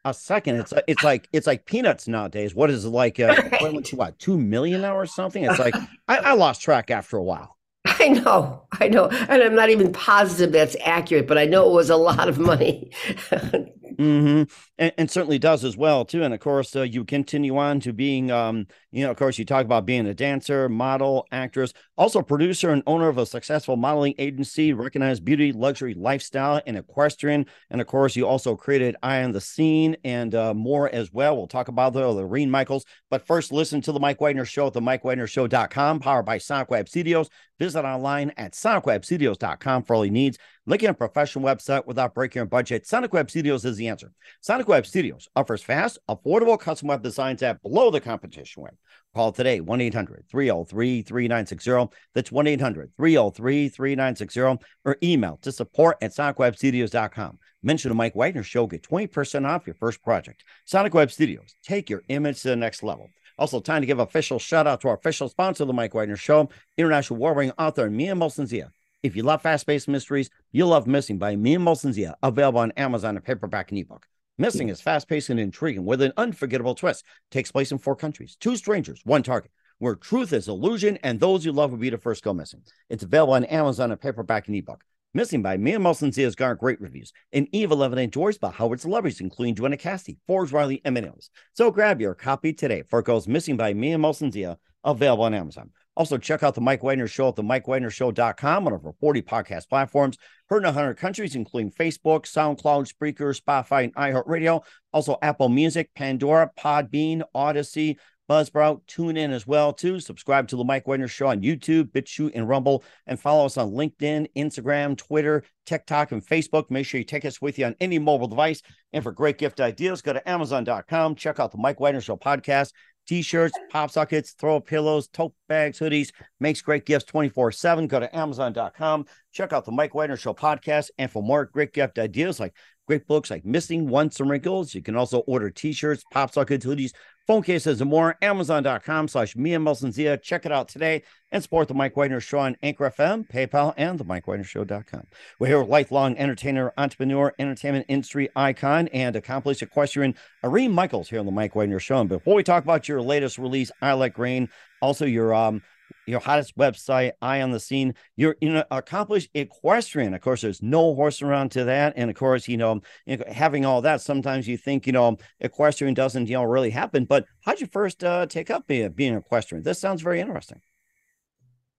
a 0.04 0.14
second. 0.14 0.56
It's 0.56 0.72
it's 0.86 1.04
like 1.04 1.28
it's 1.32 1.46
like 1.46 1.66
peanuts 1.66 2.08
nowadays. 2.08 2.54
What 2.54 2.70
is 2.70 2.84
it 2.84 2.88
like? 2.88 3.20
Uh, 3.20 3.34
what 3.92 4.18
two 4.18 4.38
million 4.38 4.84
or 4.84 5.06
something? 5.06 5.44
It's 5.44 5.58
like 5.58 5.74
I, 6.08 6.18
I 6.18 6.32
lost 6.34 6.60
track 6.60 6.90
after 6.90 7.16
a 7.16 7.22
while. 7.22 7.56
I 8.02 8.08
know, 8.08 8.62
I 8.80 8.88
know. 8.88 9.06
And 9.08 9.42
I'm 9.42 9.54
not 9.54 9.70
even 9.70 9.92
positive 9.92 10.52
that's 10.52 10.76
accurate, 10.84 11.28
but 11.28 11.38
I 11.38 11.44
know 11.44 11.70
it 11.70 11.72
was 11.72 11.88
a 11.88 11.96
lot 11.96 12.28
of 12.28 12.38
money. 12.38 12.90
Mm-hmm. 14.02 14.52
And, 14.78 14.92
and, 14.98 15.10
certainly 15.10 15.38
does 15.38 15.64
as 15.64 15.76
well 15.76 16.04
too. 16.04 16.22
And 16.22 16.34
of 16.34 16.40
course, 16.40 16.74
uh, 16.74 16.82
you 16.82 17.04
continue 17.04 17.56
on 17.56 17.80
to 17.80 17.92
being, 17.92 18.30
um, 18.30 18.66
you 18.90 19.04
know, 19.04 19.10
of 19.10 19.16
course, 19.16 19.38
you 19.38 19.44
talk 19.44 19.64
about 19.64 19.86
being 19.86 20.06
a 20.06 20.14
dancer, 20.14 20.68
model, 20.68 21.26
actress, 21.30 21.72
also 21.96 22.22
producer 22.22 22.70
and 22.70 22.82
owner 22.86 23.08
of 23.08 23.18
a 23.18 23.26
successful 23.26 23.76
modeling 23.76 24.14
agency, 24.18 24.72
recognized 24.72 25.24
beauty, 25.24 25.52
luxury, 25.52 25.94
lifestyle, 25.94 26.60
and 26.66 26.76
equestrian. 26.76 27.46
And 27.70 27.80
of 27.80 27.86
course, 27.86 28.16
you 28.16 28.26
also 28.26 28.56
created 28.56 28.96
I 29.02 29.22
On 29.22 29.32
The 29.32 29.40
Scene 29.40 29.96
and 30.04 30.34
uh, 30.34 30.54
more 30.54 30.88
as 30.88 31.12
well. 31.12 31.36
We'll 31.36 31.46
talk 31.46 31.68
about 31.68 31.92
the, 31.92 32.02
Reen 32.26 32.50
Michaels. 32.50 32.84
But 33.10 33.26
first, 33.26 33.52
listen 33.52 33.80
to 33.82 33.92
the 33.92 34.00
Mike 34.00 34.20
Wagner 34.20 34.44
Show 34.44 34.66
at 34.66 34.72
the 34.72 34.80
MikeWagnerShow.com, 34.80 36.00
powered 36.00 36.24
by 36.24 36.38
Sonic 36.38 36.70
Web 36.70 36.88
Studios. 36.88 37.28
Visit 37.58 37.84
online 37.84 38.32
at 38.36 38.52
SonicWebStudios.com 38.52 39.84
for 39.84 39.94
all 39.94 40.04
your 40.04 40.12
needs. 40.12 40.38
Looking 40.66 40.88
at 40.88 40.92
a 40.92 40.98
professional 40.98 41.44
website 41.44 41.86
without 41.86 42.14
breaking 42.14 42.40
your 42.40 42.46
budget, 42.46 42.86
Sonic 42.86 43.12
Web 43.12 43.30
Studios 43.30 43.64
is 43.64 43.76
the 43.76 43.86
answer. 43.92 44.12
Sonic 44.40 44.66
Web 44.66 44.86
Studios 44.86 45.28
offers 45.36 45.62
fast, 45.62 45.98
affordable 46.08 46.58
custom 46.58 46.88
web 46.88 47.02
designs 47.02 47.42
at 47.42 47.62
below 47.62 47.90
the 47.90 48.00
competition 48.00 48.64
rate. 48.64 48.74
Call 49.14 49.30
today 49.30 49.60
1 49.60 49.80
800 49.80 50.24
303 50.30 51.02
3960. 51.02 51.96
That's 52.14 52.32
1 52.32 52.46
800 52.46 52.90
303 52.96 53.68
3960 53.68 54.64
or 54.84 54.96
email 55.02 55.38
to 55.42 55.52
support 55.52 55.98
at 56.00 56.14
sonicwebstudios.com. 56.14 57.38
Mention 57.62 57.90
the 57.90 57.94
Mike 57.94 58.16
Wagner 58.16 58.42
Show, 58.42 58.66
get 58.66 58.82
20% 58.82 59.46
off 59.46 59.66
your 59.66 59.76
first 59.76 60.02
project. 60.02 60.42
Sonic 60.64 60.94
Web 60.94 61.12
Studios, 61.12 61.54
take 61.62 61.90
your 61.90 62.02
image 62.08 62.42
to 62.42 62.48
the 62.48 62.56
next 62.56 62.82
level. 62.82 63.10
Also, 63.38 63.60
time 63.60 63.82
to 63.82 63.86
give 63.86 63.98
official 63.98 64.38
shout 64.38 64.66
out 64.66 64.80
to 64.80 64.88
our 64.88 64.96
official 64.96 65.28
sponsor 65.28 65.64
of 65.64 65.68
the 65.68 65.72
Mike 65.72 65.94
Wagner 65.94 66.16
Show, 66.16 66.48
international 66.76 67.18
warring 67.18 67.52
author 67.58 67.90
Mia 67.90 68.14
Molson-Zia. 68.14 68.72
If 69.02 69.16
you 69.16 69.24
love 69.24 69.42
fast 69.42 69.66
paced 69.66 69.88
mysteries, 69.88 70.30
you'll 70.52 70.68
love 70.68 70.86
Missing 70.86 71.18
by 71.18 71.34
Mia 71.34 71.58
Molson-Zia, 71.58 72.14
available 72.22 72.60
on 72.60 72.70
Amazon 72.72 73.16
in 73.16 73.22
paperback 73.22 73.72
and 73.72 73.80
ebook. 73.80 74.06
Missing 74.38 74.68
is 74.68 74.80
fast 74.80 75.08
paced 75.08 75.28
and 75.28 75.40
intriguing 75.40 75.84
with 75.84 76.02
an 76.02 76.12
unforgettable 76.16 76.76
twist. 76.76 77.04
Takes 77.32 77.50
place 77.50 77.72
in 77.72 77.78
four 77.78 77.96
countries, 77.96 78.36
two 78.38 78.54
strangers, 78.54 79.00
one 79.02 79.24
target, 79.24 79.50
where 79.78 79.96
truth 79.96 80.32
is 80.32 80.46
illusion 80.46 80.98
and 81.02 81.18
those 81.18 81.44
you 81.44 81.50
love 81.50 81.72
will 81.72 81.78
be 81.78 81.90
the 81.90 81.98
first 81.98 82.22
go 82.22 82.32
missing. 82.32 82.62
It's 82.90 83.02
available 83.02 83.34
on 83.34 83.44
Amazon 83.46 83.90
in 83.90 83.98
paperback 83.98 84.46
and 84.46 84.54
ebook. 84.54 84.84
Missing 85.14 85.42
by 85.42 85.56
Mia 85.56 85.80
Molson-Zia 85.80 86.24
has 86.24 86.36
garnered 86.36 86.60
great 86.60 86.80
reviews, 86.80 87.12
and 87.32 87.48
Eve 87.50 87.72
11 87.72 87.98
enjoys 87.98 88.38
by 88.38 88.52
Howard 88.52 88.80
celebrities, 88.80 89.20
including 89.20 89.56
Joanna 89.56 89.78
Cassidy, 89.78 90.18
Forbes 90.28 90.52
Riley, 90.52 90.80
and 90.84 90.94
many 90.94 91.08
others. 91.08 91.28
So 91.54 91.72
grab 91.72 92.00
your 92.00 92.14
copy 92.14 92.52
today 92.52 92.84
for 92.88 93.00
it 93.00 93.06
goes 93.06 93.26
Missing 93.26 93.56
by 93.56 93.74
Mia 93.74 93.98
Molson-Zia, 93.98 94.58
available 94.84 95.24
on 95.24 95.34
Amazon. 95.34 95.70
Also, 95.94 96.16
check 96.16 96.42
out 96.42 96.54
the 96.54 96.60
Mike 96.60 96.82
Wagner 96.82 97.06
Show 97.06 97.28
at 97.28 97.36
the 97.36 97.42
MikeWagnerShow.com 97.42 98.66
on 98.66 98.72
over 98.72 98.92
40 98.98 99.22
podcast 99.22 99.68
platforms, 99.68 100.16
heard 100.48 100.58
in 100.58 100.64
100 100.64 100.94
countries, 100.94 101.36
including 101.36 101.70
Facebook, 101.70 102.24
SoundCloud, 102.24 102.90
Spreaker, 102.90 103.38
Spotify, 103.38 103.84
and 103.84 103.94
iHeartRadio. 103.94 104.64
Also, 104.92 105.18
Apple 105.20 105.50
Music, 105.50 105.90
Pandora, 105.94 106.50
Podbean, 106.58 107.22
Odysee, 107.34 107.98
Buzzsprout. 108.30 108.80
Tune 108.86 109.18
in 109.18 109.32
as 109.32 109.46
well, 109.46 109.74
too. 109.74 110.00
Subscribe 110.00 110.48
to 110.48 110.56
the 110.56 110.64
Mike 110.64 110.86
Wagner 110.86 111.08
Show 111.08 111.26
on 111.26 111.42
YouTube, 111.42 111.90
BitChute, 111.90 112.32
and 112.34 112.48
Rumble, 112.48 112.84
and 113.06 113.20
follow 113.20 113.44
us 113.44 113.58
on 113.58 113.72
LinkedIn, 113.72 114.28
Instagram, 114.34 114.96
Twitter, 114.96 115.44
TikTok, 115.66 116.12
and 116.12 116.24
Facebook. 116.24 116.70
Make 116.70 116.86
sure 116.86 116.98
you 116.98 117.04
take 117.04 117.26
us 117.26 117.42
with 117.42 117.58
you 117.58 117.66
on 117.66 117.76
any 117.80 117.98
mobile 117.98 118.28
device. 118.28 118.62
And 118.94 119.02
for 119.02 119.12
great 119.12 119.36
gift 119.36 119.60
ideas, 119.60 120.00
go 120.00 120.14
to 120.14 120.28
Amazon.com. 120.28 121.16
Check 121.16 121.40
out 121.40 121.52
the 121.52 121.58
Mike 121.58 121.80
Wagner 121.80 122.00
Show 122.00 122.16
podcast 122.16 122.72
t-shirts, 123.06 123.58
pop 123.70 123.90
sockets, 123.90 124.32
throw 124.32 124.60
pillows, 124.60 125.08
tote 125.08 125.34
bags, 125.48 125.78
hoodies, 125.78 126.10
makes 126.40 126.60
great 126.60 126.86
gifts 126.86 127.04
24-7. 127.10 127.88
Go 127.88 128.00
to 128.00 128.16
Amazon.com. 128.16 129.06
Check 129.32 129.52
out 129.52 129.64
the 129.64 129.72
Mike 129.72 129.94
Wagner 129.94 130.16
Show 130.16 130.34
podcast. 130.34 130.90
And 130.98 131.10
for 131.10 131.22
more 131.22 131.46
great 131.46 131.72
gift 131.72 131.98
ideas 131.98 132.38
like 132.38 132.54
great 132.86 133.06
books 133.06 133.30
like 133.30 133.44
Missing 133.44 133.88
Once 133.88 134.20
and 134.20 134.28
Wrinkles, 134.28 134.74
you 134.74 134.82
can 134.82 134.96
also 134.96 135.20
order 135.20 135.50
t-shirts, 135.50 136.04
pop 136.10 136.32
sockets, 136.32 136.64
hoodies, 136.66 136.92
phone 137.26 137.42
cases, 137.42 137.80
and 137.80 137.90
more. 137.90 138.16
Amazon.com 138.22 139.08
slash 139.08 139.36
Mia 139.36 139.58
Molson-Zia. 139.58 140.18
Check 140.18 140.44
it 140.46 140.52
out 140.52 140.68
today 140.68 141.02
and 141.30 141.42
support 141.42 141.68
the 141.68 141.74
Mike 141.74 141.96
Wagner 141.96 142.20
Show 142.20 142.40
on 142.40 142.56
Anchor 142.62 142.90
FM, 142.90 143.28
PayPal, 143.28 143.74
and 143.76 143.98
the 143.98 144.04
MikeWagnerShow.com. 144.04 145.06
We're 145.38 145.46
here 145.46 145.60
with 145.60 145.68
lifelong 145.68 146.16
entertainer, 146.16 146.72
entrepreneur, 146.76 147.32
entertainment 147.38 147.86
industry 147.88 148.28
icon, 148.34 148.88
and 148.88 149.16
accomplished 149.16 149.62
equestrian 149.62 150.14
Irene 150.44 150.72
Michaels 150.72 151.08
here 151.08 151.20
on 151.20 151.26
the 151.26 151.32
Mike 151.32 151.54
Wagner 151.54 151.78
Show. 151.78 152.00
And 152.00 152.08
before 152.08 152.34
we 152.34 152.42
talk 152.42 152.64
about 152.64 152.88
your 152.88 153.00
latest 153.00 153.38
release, 153.38 153.70
I 153.80 153.92
Like 153.92 154.18
Rain, 154.18 154.48
also 154.80 155.06
your 155.06 155.32
um 155.32 155.62
your 156.06 156.20
hottest 156.20 156.56
website, 156.56 157.12
I 157.20 157.42
On 157.42 157.50
The 157.52 157.60
Scene. 157.60 157.94
You're 158.16 158.36
you 158.40 158.52
know 158.52 158.64
accomplished 158.70 159.30
equestrian. 159.34 160.14
Of 160.14 160.20
course, 160.20 160.42
there's 160.42 160.62
no 160.62 160.94
horse 160.94 161.22
around 161.22 161.50
to 161.52 161.64
that, 161.64 161.94
and 161.96 162.10
of 162.10 162.16
course, 162.16 162.48
you 162.48 162.56
know, 162.56 162.80
having 163.28 163.64
all 163.64 163.82
that. 163.82 164.00
Sometimes 164.00 164.48
you 164.48 164.56
think 164.56 164.86
you 164.86 164.92
know 164.92 165.16
equestrian 165.40 165.94
doesn't 165.94 166.28
you 166.28 166.34
know 166.34 166.44
really 166.44 166.70
happen. 166.70 167.04
But 167.04 167.26
how'd 167.44 167.60
you 167.60 167.66
first 167.66 168.02
uh, 168.02 168.26
take 168.26 168.50
up 168.50 168.66
being 168.66 168.90
being 168.92 169.14
equestrian? 169.14 169.62
This 169.62 169.80
sounds 169.80 170.02
very 170.02 170.20
interesting. 170.20 170.60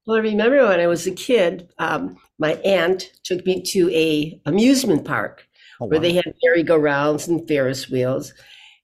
Well, 0.06 0.18
I 0.18 0.20
remember 0.20 0.68
when 0.68 0.82
I 0.82 0.88
was 0.88 1.08
a 1.08 1.12
kid, 1.12 1.70
um, 1.80 2.18
my 2.38 2.56
aunt 2.56 3.14
took 3.24 3.46
me 3.46 3.62
to 3.62 3.90
a 3.92 4.40
amusement 4.46 5.06
park 5.06 5.48
oh, 5.80 5.86
wow. 5.86 5.92
where 5.92 6.00
they 6.00 6.12
had 6.12 6.26
merry-go-rounds 6.44 7.30
and 7.30 7.48
Ferris 7.48 7.90
wheels, 7.90 8.34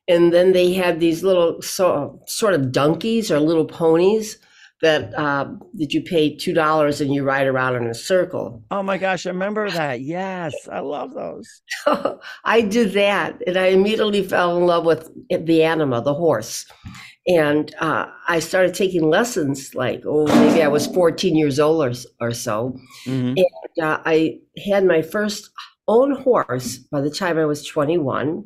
and 0.07 0.31
then 0.31 0.53
they 0.53 0.71
had 0.71 1.01
these 1.01 1.21
little 1.21 1.61
so, 1.61 2.21
sort 2.25 2.53
of 2.53 2.71
donkeys 2.71 3.31
or 3.31 3.39
little 3.41 3.65
ponies 3.65 4.37
that 4.81 5.13
uh, 5.17 5.45
that 5.73 5.93
you 5.93 6.01
pay 6.01 6.35
two 6.35 6.53
dollars 6.53 7.01
and 7.01 7.13
you 7.13 7.23
ride 7.23 7.47
around 7.47 7.75
in 7.75 7.87
a 7.87 7.93
circle. 7.93 8.63
Oh 8.71 8.81
my 8.81 8.97
gosh, 8.97 9.25
I 9.25 9.29
remember 9.29 9.69
that. 9.69 10.01
Yes, 10.01 10.53
I 10.71 10.79
love 10.79 11.13
those. 11.13 11.61
I 12.45 12.61
did 12.61 12.93
that, 12.93 13.41
and 13.45 13.57
I 13.57 13.67
immediately 13.67 14.25
fell 14.25 14.57
in 14.57 14.65
love 14.65 14.85
with 14.85 15.09
the 15.29 15.63
anima, 15.63 16.01
the 16.01 16.13
horse, 16.13 16.65
and 17.27 17.73
uh, 17.79 18.07
I 18.27 18.39
started 18.39 18.73
taking 18.73 19.09
lessons. 19.09 19.75
Like, 19.75 20.03
oh, 20.05 20.27
maybe 20.27 20.63
I 20.63 20.69
was 20.69 20.87
fourteen 20.87 21.35
years 21.35 21.59
old 21.59 21.83
or, 21.83 21.93
or 22.21 22.31
so, 22.31 22.77
mm-hmm. 23.05 23.35
and 23.37 23.85
uh, 23.85 23.99
I 24.05 24.39
had 24.65 24.85
my 24.85 25.01
first 25.01 25.49
own 25.87 26.15
horse 26.21 26.77
by 26.77 27.01
the 27.01 27.11
time 27.11 27.37
I 27.37 27.45
was 27.45 27.65
twenty-one. 27.65 28.45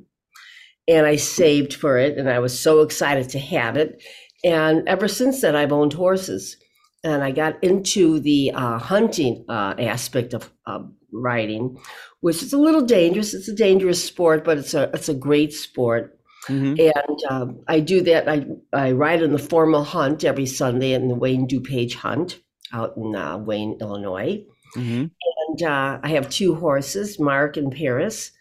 And 0.85 1.07
I 1.07 1.15
saved 1.15 1.73
for 1.73 1.97
it, 1.97 2.17
and 2.17 2.29
I 2.29 2.39
was 2.39 2.59
so 2.59 2.81
excited 2.81 3.29
to 3.29 3.39
have 3.39 3.77
it 3.77 4.03
and 4.43 4.87
ever 4.87 5.07
since 5.07 5.41
then, 5.41 5.55
I've 5.55 5.71
owned 5.71 5.93
horses. 5.93 6.57
And 7.05 7.21
I 7.21 7.31
got 7.31 7.61
into 7.61 8.19
the 8.21 8.51
uh, 8.53 8.77
hunting 8.77 9.43
uh, 9.49 9.75
aspect 9.77 10.33
of 10.33 10.49
uh, 10.65 10.79
riding, 11.11 11.77
which 12.21 12.41
is 12.41 12.53
a 12.53 12.57
little 12.57 12.85
dangerous. 12.85 13.33
It's 13.33 13.49
a 13.49 13.55
dangerous 13.55 14.01
sport, 14.01 14.45
but 14.45 14.57
it's 14.57 14.73
a 14.73 14.89
it's 14.93 15.09
a 15.09 15.13
great 15.13 15.51
sport. 15.53 16.17
Mm-hmm. 16.47 16.79
And 16.79 17.23
um, 17.29 17.59
I 17.67 17.81
do 17.81 18.01
that. 18.01 18.29
I 18.29 18.45
I 18.71 18.93
ride 18.93 19.21
in 19.21 19.33
the 19.33 19.39
formal 19.39 19.83
hunt 19.83 20.23
every 20.23 20.45
Sunday 20.45 20.93
in 20.93 21.09
the 21.09 21.15
Wayne 21.15 21.45
DuPage 21.45 21.95
Hunt 21.95 22.39
out 22.71 22.95
in 22.95 23.15
uh, 23.15 23.37
Wayne, 23.37 23.77
Illinois. 23.81 24.41
Mm-hmm. 24.77 25.05
And 25.47 25.63
uh, 25.63 25.99
I 26.01 26.09
have 26.09 26.29
two 26.29 26.55
horses, 26.55 27.19
Mark 27.19 27.57
and 27.57 27.71
Paris 27.71 28.31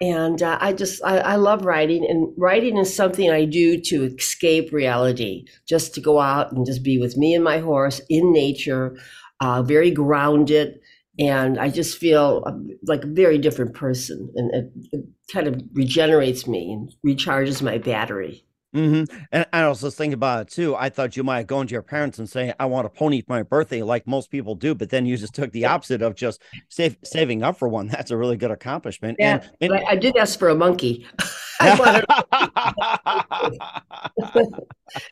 and 0.00 0.42
uh, 0.42 0.58
I 0.60 0.72
just 0.72 1.02
I, 1.04 1.18
I, 1.18 1.36
love 1.36 1.64
writing, 1.64 2.06
and 2.08 2.32
writing 2.36 2.78
is 2.78 2.94
something 2.94 3.30
I 3.30 3.44
do 3.44 3.80
to 3.82 4.04
escape 4.04 4.72
reality, 4.72 5.44
just 5.68 5.94
to 5.94 6.00
go 6.00 6.18
out 6.18 6.52
and 6.52 6.64
just 6.64 6.82
be 6.82 6.98
with 6.98 7.16
me 7.16 7.34
and 7.34 7.44
my 7.44 7.58
horse 7.58 8.00
in 8.08 8.32
nature, 8.32 8.96
uh, 9.40 9.62
very 9.62 9.90
grounded, 9.90 10.80
and 11.18 11.58
I 11.58 11.68
just 11.68 11.98
feel 11.98 12.44
like 12.86 13.04
a 13.04 13.08
very 13.08 13.36
different 13.36 13.74
person, 13.74 14.32
and 14.36 14.54
it, 14.54 14.72
it 14.92 15.04
kind 15.30 15.46
of 15.46 15.62
regenerates 15.74 16.46
me 16.46 16.72
and 16.72 16.94
recharges 17.06 17.60
my 17.60 17.76
battery. 17.76 18.44
Mm-hmm. 18.74 19.16
And 19.32 19.46
I 19.52 19.72
just 19.72 19.96
thinking 19.96 20.14
about 20.14 20.42
it 20.42 20.48
too. 20.48 20.76
I 20.76 20.90
thought 20.90 21.16
you 21.16 21.24
might 21.24 21.46
go 21.48 21.60
into 21.60 21.72
your 21.72 21.82
parents 21.82 22.18
and 22.18 22.28
say, 22.28 22.52
"I 22.60 22.66
want 22.66 22.86
a 22.86 22.88
pony 22.88 23.20
for 23.20 23.32
my 23.32 23.42
birthday," 23.42 23.82
like 23.82 24.06
most 24.06 24.30
people 24.30 24.54
do. 24.54 24.74
But 24.74 24.90
then 24.90 25.06
you 25.06 25.16
just 25.16 25.34
took 25.34 25.50
the 25.52 25.66
opposite 25.66 26.02
of 26.02 26.14
just 26.14 26.40
save, 26.68 26.96
saving 27.02 27.42
up 27.42 27.58
for 27.58 27.68
one. 27.68 27.88
That's 27.88 28.12
a 28.12 28.16
really 28.16 28.36
good 28.36 28.52
accomplishment. 28.52 29.16
Yeah, 29.18 29.42
and, 29.60 29.72
and 29.72 29.84
I, 29.88 29.96
did 29.96 30.16
ask 30.16 30.38
for 30.38 30.48
a 30.48 30.54
monkey. 30.54 31.06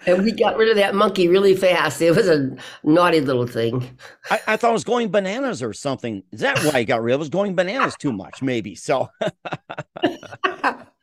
and 0.06 0.24
we 0.24 0.32
got 0.32 0.56
rid 0.56 0.70
of 0.70 0.76
that 0.76 0.94
monkey 0.94 1.28
really 1.28 1.54
fast. 1.54 2.00
It 2.00 2.14
was 2.14 2.26
a 2.26 2.56
naughty 2.84 3.20
little 3.20 3.46
thing. 3.46 3.98
I, 4.30 4.40
I 4.46 4.56
thought 4.56 4.70
it 4.70 4.72
was 4.72 4.84
going 4.84 5.10
bananas 5.10 5.62
or 5.62 5.74
something. 5.74 6.22
Is 6.32 6.40
that 6.40 6.58
why 6.64 6.78
I 6.80 6.84
got 6.84 7.02
rid 7.02 7.12
of 7.12 7.18
it? 7.18 7.20
was 7.20 7.28
going 7.28 7.54
bananas 7.54 7.96
too 7.98 8.12
much, 8.12 8.40
maybe. 8.40 8.74
So 8.74 9.10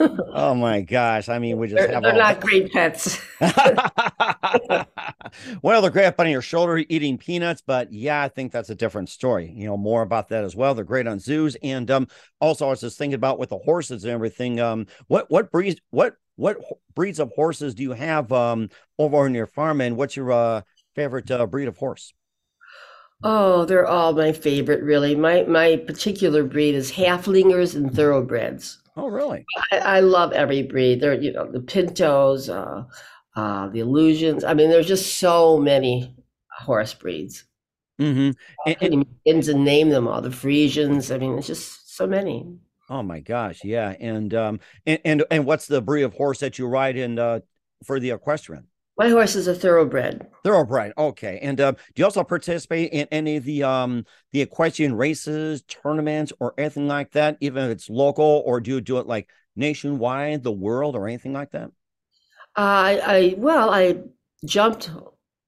oh 0.00 0.54
my 0.54 0.80
gosh! 0.80 1.28
I 1.28 1.38
mean, 1.38 1.58
we 1.58 1.68
just 1.68 1.78
they're, 1.78 1.92
have 1.92 2.02
they're 2.02 2.14
not 2.14 2.40
great 2.40 2.72
pets. 2.72 3.20
well, 5.62 5.82
they're 5.82 5.90
great 5.90 6.06
up 6.06 6.20
on 6.20 6.30
your 6.30 6.42
shoulder 6.42 6.78
eating 6.88 7.18
peanuts, 7.18 7.62
but 7.66 7.92
yeah, 7.92 8.22
I 8.22 8.28
think 8.28 8.52
that's 8.52 8.70
a 8.70 8.74
different 8.74 9.08
story. 9.08 9.52
You 9.54 9.66
know 9.66 9.76
more 9.76 10.02
about 10.02 10.28
that 10.30 10.44
as 10.44 10.56
well. 10.56 10.74
They're 10.74 10.84
great 10.84 11.06
on 11.06 11.18
zoos, 11.18 11.56
and 11.62 11.90
um, 11.90 12.08
also 12.40 12.66
I 12.66 12.70
was 12.70 12.80
just 12.80 12.98
thinking 12.98 13.14
about 13.14 13.38
with 13.38 13.50
the 13.50 13.58
horses 13.58 14.04
and 14.04 14.12
everything. 14.12 14.60
Um, 14.60 14.86
what 15.08 15.30
what 15.30 15.50
breeds 15.50 15.80
what 15.90 16.14
what 16.36 16.58
breeds 16.94 17.18
of 17.18 17.30
horses 17.34 17.74
do 17.74 17.82
you 17.82 17.92
have 17.92 18.32
um 18.32 18.68
over 18.98 19.18
on 19.18 19.34
your 19.34 19.46
farm, 19.46 19.80
and 19.80 19.96
what's 19.96 20.16
your 20.16 20.32
uh, 20.32 20.62
favorite 20.94 21.30
uh, 21.30 21.46
breed 21.46 21.68
of 21.68 21.76
horse? 21.76 22.12
Oh, 23.24 23.64
they're 23.64 23.86
all 23.86 24.12
my 24.12 24.32
favorite, 24.32 24.82
really. 24.82 25.14
My 25.14 25.44
my 25.44 25.76
particular 25.76 26.42
breed 26.42 26.74
is 26.74 26.92
Haflingers 26.92 27.76
and 27.76 27.94
thoroughbreds. 27.94 28.78
Oh, 28.96 29.08
really? 29.08 29.44
I, 29.70 29.78
I 29.78 30.00
love 30.00 30.32
every 30.32 30.62
breed. 30.62 31.00
There, 31.00 31.14
you 31.14 31.32
know, 31.32 31.50
the 31.50 31.60
pintos, 31.60 32.48
uh, 32.48 32.84
uh, 33.34 33.68
the 33.68 33.80
Andalusians. 33.80 34.44
I 34.46 34.54
mean, 34.54 34.70
there's 34.70 34.88
just 34.88 35.18
so 35.18 35.58
many 35.58 36.14
horse 36.50 36.92
breeds. 36.92 37.44
Mm-hmm. 38.00 38.30
And, 38.80 39.06
begin 39.24 39.42
to 39.42 39.54
name 39.54 39.88
them 39.90 40.08
all. 40.08 40.20
The 40.20 40.28
Friesians. 40.28 41.14
I 41.14 41.18
mean, 41.18 41.38
it's 41.38 41.46
just 41.46 41.96
so 41.96 42.06
many. 42.06 42.58
Oh 42.90 43.02
my 43.02 43.20
gosh, 43.20 43.60
yeah. 43.64 43.94
And 44.00 44.34
um, 44.34 44.60
and 44.86 45.00
and, 45.04 45.24
and 45.30 45.46
what's 45.46 45.66
the 45.66 45.80
breed 45.80 46.02
of 46.02 46.14
horse 46.14 46.40
that 46.40 46.58
you 46.58 46.66
ride 46.66 46.96
in 46.96 47.18
uh, 47.18 47.40
for 47.84 48.00
the 48.00 48.10
equestrian? 48.10 48.66
My 48.98 49.08
horse 49.08 49.36
is 49.36 49.48
a 49.48 49.54
thoroughbred. 49.54 50.26
Thoroughbred. 50.44 50.92
Okay. 50.98 51.38
And 51.40 51.60
uh, 51.60 51.72
do 51.72 51.78
you 51.96 52.04
also 52.04 52.24
participate 52.24 52.92
in 52.92 53.08
any 53.10 53.36
of 53.36 53.44
the 53.44 53.62
um 53.62 54.04
the 54.32 54.42
equestrian 54.42 54.94
races, 54.94 55.62
tournaments, 55.62 56.32
or 56.40 56.54
anything 56.58 56.88
like 56.88 57.12
that? 57.12 57.38
Even 57.40 57.64
if 57.64 57.70
it's 57.70 57.88
local, 57.88 58.42
or 58.44 58.60
do 58.60 58.72
you 58.72 58.80
do 58.80 58.98
it 58.98 59.06
like 59.06 59.28
nationwide, 59.56 60.42
the 60.42 60.52
world, 60.52 60.94
or 60.94 61.08
anything 61.08 61.32
like 61.32 61.50
that? 61.52 61.70
I, 62.54 63.00
I 63.04 63.34
well, 63.38 63.70
I 63.70 64.00
jumped 64.44 64.90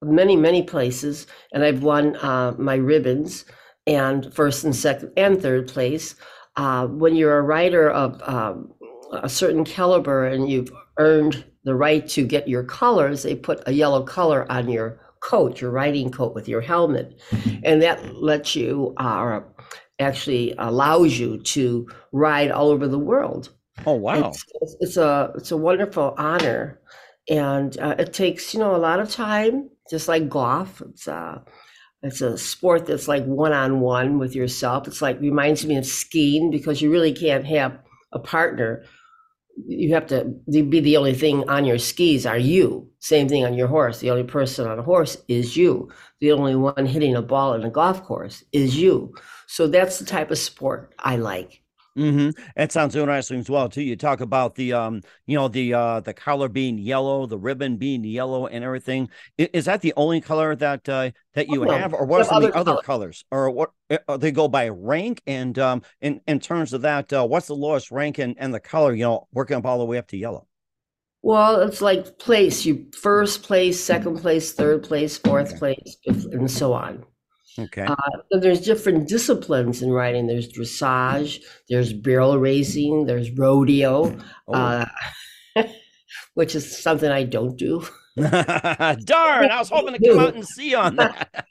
many, 0.01 0.35
many 0.35 0.63
places, 0.63 1.27
and 1.53 1.63
I've 1.63 1.83
won 1.83 2.15
uh, 2.17 2.55
my 2.57 2.75
ribbons 2.75 3.45
and 3.87 4.33
first 4.33 4.63
and 4.63 4.75
second 4.75 5.11
and 5.17 5.39
third 5.39 5.67
place. 5.67 6.15
Uh, 6.55 6.87
when 6.87 7.15
you're 7.15 7.37
a 7.37 7.41
rider 7.41 7.89
of 7.89 8.21
um, 8.27 8.73
a 9.11 9.29
certain 9.29 9.65
caliber 9.65 10.25
and 10.25 10.49
you've 10.49 10.71
earned 10.97 11.43
the 11.65 11.75
right 11.75 12.07
to 12.09 12.25
get 12.25 12.47
your 12.47 12.63
colors, 12.63 13.23
they 13.23 13.35
put 13.35 13.61
a 13.67 13.73
yellow 13.73 14.03
color 14.03 14.49
on 14.51 14.69
your 14.69 14.99
coat, 15.19 15.59
your 15.59 15.71
riding 15.71 16.11
coat 16.11 16.33
with 16.35 16.47
your 16.47 16.61
helmet, 16.61 17.19
and 17.63 17.81
that 17.81 18.15
lets 18.15 18.55
you, 18.55 18.93
uh, 18.99 19.17
or 19.17 19.53
actually 19.99 20.53
allows 20.57 21.17
you 21.19 21.39
to 21.39 21.87
ride 22.11 22.51
all 22.51 22.69
over 22.69 22.87
the 22.87 22.99
world. 22.99 23.49
Oh 23.85 23.95
wow! 23.95 24.29
It's, 24.61 24.75
it's 24.79 24.97
a 24.97 25.33
it's 25.35 25.51
a 25.51 25.57
wonderful 25.57 26.13
honor, 26.17 26.79
and 27.29 27.77
uh, 27.79 27.95
it 27.97 28.13
takes 28.13 28.53
you 28.53 28.59
know 28.59 28.75
a 28.75 28.77
lot 28.77 28.99
of 28.99 29.09
time, 29.11 29.69
just 29.89 30.07
like 30.07 30.29
golf. 30.29 30.81
It's 30.81 31.07
uh 31.07 31.39
it's 32.03 32.21
a 32.21 32.37
sport 32.37 32.85
that's 32.85 33.07
like 33.07 33.25
one 33.25 33.51
on 33.51 33.79
one 33.79 34.19
with 34.19 34.35
yourself. 34.35 34.87
It's 34.87 35.01
like 35.01 35.19
reminds 35.19 35.65
me 35.65 35.75
of 35.77 35.85
skiing 35.87 36.51
because 36.51 36.81
you 36.81 36.91
really 36.91 37.13
can't 37.13 37.45
have 37.45 37.79
a 38.11 38.19
partner. 38.19 38.83
You 39.55 39.93
have 39.93 40.07
to 40.07 40.25
be 40.49 40.79
the 40.79 40.97
only 40.97 41.13
thing 41.13 41.47
on 41.49 41.65
your 41.65 41.77
skis 41.77 42.25
are 42.25 42.37
you. 42.37 42.89
Same 42.99 43.29
thing 43.29 43.45
on 43.45 43.53
your 43.53 43.67
horse. 43.67 43.99
The 43.99 44.11
only 44.11 44.23
person 44.23 44.67
on 44.67 44.79
a 44.79 44.83
horse 44.83 45.17
is 45.27 45.55
you. 45.55 45.89
The 46.19 46.31
only 46.31 46.55
one 46.55 46.85
hitting 46.85 47.15
a 47.15 47.21
ball 47.21 47.53
in 47.53 47.63
a 47.63 47.69
golf 47.69 48.03
course 48.03 48.43
is 48.51 48.77
you. 48.77 49.15
So 49.47 49.67
that's 49.67 49.99
the 49.99 50.05
type 50.05 50.31
of 50.31 50.37
sport 50.37 50.93
I 50.99 51.17
like. 51.17 51.61
Mm-hmm. 51.97 52.31
That 52.57 52.73
sounds 52.73 52.93
interesting 52.93 53.39
as 53.39 53.49
well 53.49 53.69
too. 53.69 53.81
You 53.81 53.95
talk 53.95 54.19
about 54.19 54.55
the 54.55 54.73
um, 54.73 55.01
you 55.25 55.37
know, 55.37 55.47
the 55.47 55.73
uh 55.73 55.99
the 56.01 56.13
color 56.13 56.49
being 56.49 56.77
yellow, 56.77 57.25
the 57.25 57.37
ribbon 57.37 57.77
being 57.77 58.03
yellow, 58.03 58.47
and 58.47 58.65
everything. 58.65 59.09
Is, 59.37 59.47
is 59.53 59.65
that 59.65 59.79
the 59.79 59.93
only 59.95 60.19
color 60.19 60.57
that 60.57 60.89
uh 60.89 61.11
that 61.35 61.47
you 61.47 61.63
Oh, 61.63 61.69
have, 61.69 61.93
or 61.93 62.05
what 62.05 62.19
are 62.19 62.25
some 62.25 62.35
of 62.37 62.41
the 62.41 62.53
other 62.53 62.73
other 62.73 62.77
colors, 62.77 63.23
or 63.31 63.49
what 63.49 63.71
uh, 64.09 64.17
they 64.17 64.31
go 64.33 64.49
by 64.49 64.67
rank? 64.67 65.21
And 65.25 65.57
um, 65.57 65.83
in 66.01 66.19
in 66.27 66.41
terms 66.41 66.73
of 66.73 66.81
that, 66.81 67.13
uh, 67.13 67.25
what's 67.25 67.47
the 67.47 67.55
lowest 67.55 67.91
rank 67.91 68.17
and 68.17 68.35
and 68.39 68.53
the 68.53 68.59
color? 68.59 68.93
You 68.93 69.03
know, 69.05 69.27
working 69.31 69.55
up 69.55 69.65
all 69.65 69.79
the 69.79 69.85
way 69.85 69.97
up 69.97 70.07
to 70.07 70.17
yellow. 70.17 70.47
Well, 71.21 71.61
it's 71.61 71.81
like 71.81 72.19
place. 72.19 72.65
You 72.65 72.87
first 72.93 73.43
place, 73.43 73.83
second 73.83 74.19
place, 74.19 74.53
third 74.53 74.83
place, 74.83 75.17
fourth 75.17 75.49
Okay. 75.51 75.57
place, 75.57 75.97
and 76.05 76.49
so 76.49 76.73
on. 76.73 77.05
Okay. 77.57 77.83
Uh, 77.83 77.95
and 78.31 78.43
there's 78.43 78.61
different 78.61 79.07
disciplines 79.07 79.81
in 79.81 79.91
riding. 79.91 80.27
There's 80.27 80.51
dressage, 80.51 81.41
there's 81.69 81.93
barrel 81.93 82.37
racing, 82.37 83.05
there's 83.05 83.31
rodeo, 83.31 84.17
Oh. 84.47 84.53
uh, 84.53 84.85
which 86.33 86.53
is 86.55 86.77
something 86.77 87.09
I 87.09 87.23
don't 87.23 87.57
do. 87.57 87.85
Darn! 88.17 88.29
I 89.51 89.59
was 89.59 89.69
hoping 89.69 89.93
to 89.95 90.07
come 90.07 90.19
out 90.19 90.35
and 90.35 90.47
see 90.47 90.73
on 90.73 90.95
that. 90.97 91.45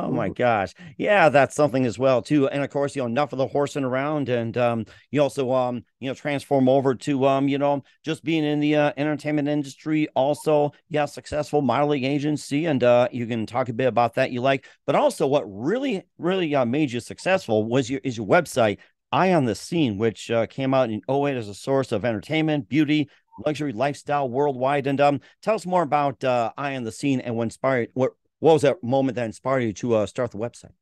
Oh 0.00 0.12
my 0.12 0.28
gosh. 0.28 0.74
Yeah, 0.96 1.28
that's 1.28 1.56
something 1.56 1.84
as 1.84 1.98
well 1.98 2.22
too. 2.22 2.48
And 2.48 2.62
of 2.62 2.70
course, 2.70 2.94
you 2.94 3.02
know, 3.02 3.06
enough 3.06 3.32
of 3.32 3.38
the 3.38 3.48
horsing 3.48 3.82
around 3.82 4.28
and 4.28 4.56
um 4.56 4.86
you 5.10 5.20
also 5.20 5.50
um 5.52 5.84
you 5.98 6.08
know 6.08 6.14
transform 6.14 6.68
over 6.68 6.94
to 6.94 7.26
um 7.26 7.48
you 7.48 7.58
know 7.58 7.82
just 8.04 8.22
being 8.22 8.44
in 8.44 8.60
the 8.60 8.76
uh, 8.76 8.92
entertainment 8.96 9.48
industry 9.48 10.06
also 10.14 10.70
yeah 10.88 11.04
successful 11.04 11.62
modeling 11.62 12.04
agency 12.04 12.66
and 12.66 12.84
uh 12.84 13.08
you 13.10 13.26
can 13.26 13.44
talk 13.44 13.68
a 13.68 13.72
bit 13.72 13.86
about 13.86 14.14
that 14.14 14.30
you 14.30 14.40
like 14.40 14.66
but 14.86 14.94
also 14.94 15.26
what 15.26 15.42
really 15.46 16.04
really 16.16 16.54
uh, 16.54 16.64
made 16.64 16.92
you 16.92 17.00
successful 17.00 17.64
was 17.64 17.90
your 17.90 18.00
is 18.04 18.16
your 18.16 18.26
website 18.26 18.78
I 19.10 19.32
On 19.32 19.46
The 19.46 19.54
Scene 19.56 19.98
which 19.98 20.30
uh, 20.30 20.46
came 20.46 20.74
out 20.74 20.90
in 20.90 21.00
08 21.10 21.36
as 21.36 21.48
a 21.48 21.54
source 21.54 21.90
of 21.90 22.04
entertainment 22.04 22.68
beauty 22.68 23.08
luxury 23.44 23.72
lifestyle 23.72 24.28
worldwide 24.28 24.86
and 24.86 25.00
um 25.00 25.20
tell 25.42 25.56
us 25.56 25.66
more 25.66 25.82
about 25.82 26.22
uh 26.22 26.52
I 26.56 26.76
On 26.76 26.84
The 26.84 26.92
Scene 26.92 27.20
and 27.20 27.34
what 27.34 27.44
inspired 27.44 27.88
what 27.94 28.12
what 28.40 28.54
was 28.54 28.62
that 28.62 28.82
moment 28.82 29.16
that 29.16 29.26
inspired 29.26 29.60
you 29.60 29.72
to 29.74 29.94
uh, 29.94 30.06
start 30.06 30.30
the 30.30 30.38
website? 30.38 30.72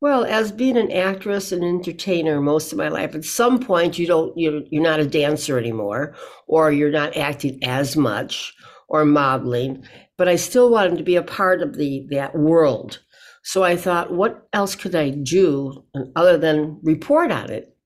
Well, 0.00 0.24
as 0.24 0.50
being 0.50 0.76
an 0.76 0.90
actress 0.90 1.52
and 1.52 1.62
entertainer 1.62 2.40
most 2.40 2.72
of 2.72 2.78
my 2.78 2.88
life, 2.88 3.14
at 3.14 3.24
some 3.24 3.60
point 3.60 4.00
you 4.00 4.06
don't 4.08 4.36
you're 4.36 4.62
you're 4.68 4.82
not 4.82 4.98
a 4.98 5.06
dancer 5.06 5.56
anymore, 5.56 6.16
or 6.48 6.72
you're 6.72 6.90
not 6.90 7.16
acting 7.16 7.62
as 7.62 7.96
much 7.96 8.52
or 8.88 9.04
modeling, 9.04 9.84
but 10.18 10.28
I 10.28 10.34
still 10.34 10.70
wanted 10.70 10.98
to 10.98 11.04
be 11.04 11.14
a 11.14 11.22
part 11.22 11.62
of 11.62 11.76
the 11.76 12.04
that 12.10 12.34
world. 12.36 13.00
So 13.44 13.62
I 13.62 13.76
thought, 13.76 14.12
what 14.12 14.48
else 14.52 14.74
could 14.74 14.96
I 14.96 15.10
do 15.10 15.84
other 16.16 16.36
than 16.36 16.80
report 16.82 17.30
on 17.30 17.50
it? 17.50 17.76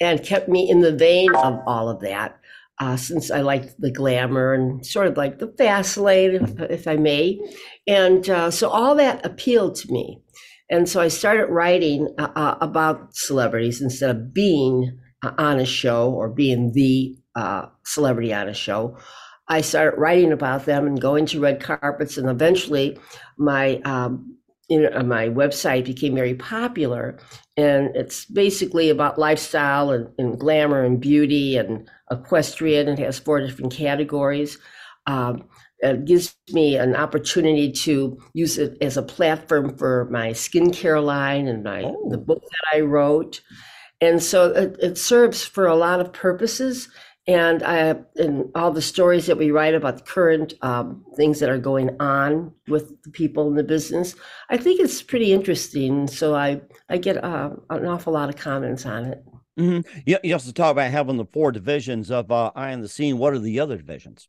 And 0.00 0.24
kept 0.24 0.48
me 0.48 0.70
in 0.70 0.80
the 0.80 0.96
vein 0.96 1.34
of 1.34 1.60
all 1.66 1.90
of 1.90 2.00
that. 2.00 2.39
Uh, 2.80 2.96
since 2.96 3.30
I 3.30 3.42
liked 3.42 3.78
the 3.78 3.90
glamour 3.90 4.54
and 4.54 4.84
sort 4.86 5.06
of 5.06 5.16
like 5.18 5.38
the 5.38 5.52
fast 5.58 5.98
lane, 5.98 6.34
if, 6.34 6.70
if 6.70 6.88
I 6.88 6.96
may. 6.96 7.38
And 7.86 8.28
uh, 8.30 8.50
so 8.50 8.70
all 8.70 8.94
that 8.94 9.24
appealed 9.24 9.74
to 9.76 9.92
me. 9.92 10.22
And 10.70 10.88
so 10.88 11.00
I 11.00 11.08
started 11.08 11.46
writing 11.46 12.14
uh, 12.16 12.30
uh, 12.34 12.56
about 12.62 13.14
celebrities 13.14 13.82
instead 13.82 14.08
of 14.08 14.32
being 14.32 14.98
uh, 15.22 15.32
on 15.36 15.58
a 15.58 15.66
show 15.66 16.10
or 16.10 16.30
being 16.30 16.72
the 16.72 17.16
uh, 17.34 17.66
celebrity 17.84 18.32
on 18.32 18.48
a 18.48 18.54
show. 18.54 18.96
I 19.48 19.62
started 19.62 19.98
writing 19.98 20.32
about 20.32 20.64
them 20.64 20.86
and 20.86 21.00
going 21.00 21.26
to 21.26 21.40
red 21.40 21.60
carpets, 21.60 22.16
and 22.16 22.28
eventually, 22.28 22.96
my 23.36 23.80
um, 23.84 24.36
you 24.70 24.88
know, 24.88 25.02
my 25.02 25.28
website 25.28 25.84
became 25.84 26.14
very 26.14 26.34
popular. 26.34 27.18
And 27.56 27.94
it's 27.96 28.24
basically 28.26 28.90
about 28.90 29.18
lifestyle 29.18 29.90
and, 29.90 30.08
and 30.18 30.40
glamour 30.40 30.84
and 30.84 31.00
beauty 31.00 31.56
and 31.58 31.90
equestrian. 32.10 32.88
It 32.88 33.00
has 33.00 33.18
four 33.18 33.40
different 33.40 33.72
categories. 33.74 34.58
Um, 35.06 35.44
it 35.80 36.04
gives 36.04 36.36
me 36.52 36.76
an 36.76 36.94
opportunity 36.94 37.72
to 37.72 38.18
use 38.34 38.58
it 38.58 38.78
as 38.82 38.96
a 38.96 39.02
platform 39.02 39.76
for 39.78 40.08
my 40.10 40.30
skincare 40.30 41.02
line 41.04 41.48
and 41.48 41.64
my 41.64 41.90
the 42.08 42.18
Oh. 42.18 42.18
book 42.18 42.42
that 42.42 42.78
I 42.78 42.80
wrote. 42.80 43.40
And 44.00 44.22
so 44.22 44.46
it, 44.52 44.76
it 44.80 44.98
serves 44.98 45.44
for 45.44 45.66
a 45.66 45.76
lot 45.76 46.00
of 46.00 46.12
purposes. 46.12 46.88
And 47.26 47.62
I 47.62 47.96
and 48.16 48.50
all 48.54 48.72
the 48.72 48.82
stories 48.82 49.26
that 49.26 49.38
we 49.38 49.50
write 49.50 49.74
about 49.74 49.98
the 49.98 50.02
current 50.02 50.54
um, 50.62 51.04
things 51.16 51.38
that 51.40 51.50
are 51.50 51.58
going 51.58 51.90
on 52.00 52.52
with 52.66 53.02
the 53.02 53.10
people 53.10 53.46
in 53.48 53.54
the 53.54 53.62
business, 53.62 54.16
I 54.48 54.56
think 54.56 54.80
it's 54.80 55.02
pretty 55.02 55.32
interesting. 55.32 56.08
So 56.08 56.34
I 56.34 56.62
I 56.88 56.98
get 56.98 57.22
uh, 57.22 57.50
an 57.68 57.86
awful 57.86 58.14
lot 58.14 58.30
of 58.30 58.36
comments 58.36 58.86
on 58.86 59.04
it. 59.04 59.24
hmm 59.56 59.80
You, 60.06 60.18
you 60.24 60.32
also 60.32 60.50
talk 60.50 60.72
about 60.72 60.90
having 60.90 61.18
the 61.18 61.26
four 61.26 61.52
divisions 61.52 62.10
of 62.10 62.32
uh, 62.32 62.50
I 62.56 62.72
On 62.72 62.80
The 62.80 62.88
Scene. 62.88 63.18
What 63.18 63.34
are 63.34 63.38
the 63.38 63.60
other 63.60 63.76
divisions? 63.76 64.28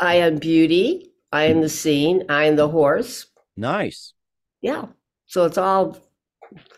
I 0.00 0.16
am 0.16 0.36
beauty, 0.38 1.10
I 1.32 1.44
am 1.44 1.60
the 1.60 1.68
scene, 1.68 2.24
I 2.28 2.44
am 2.44 2.56
the 2.56 2.68
horse. 2.68 3.26
Nice. 3.56 4.12
Yeah. 4.60 4.86
So 5.26 5.44
it's 5.44 5.58
all 5.58 5.98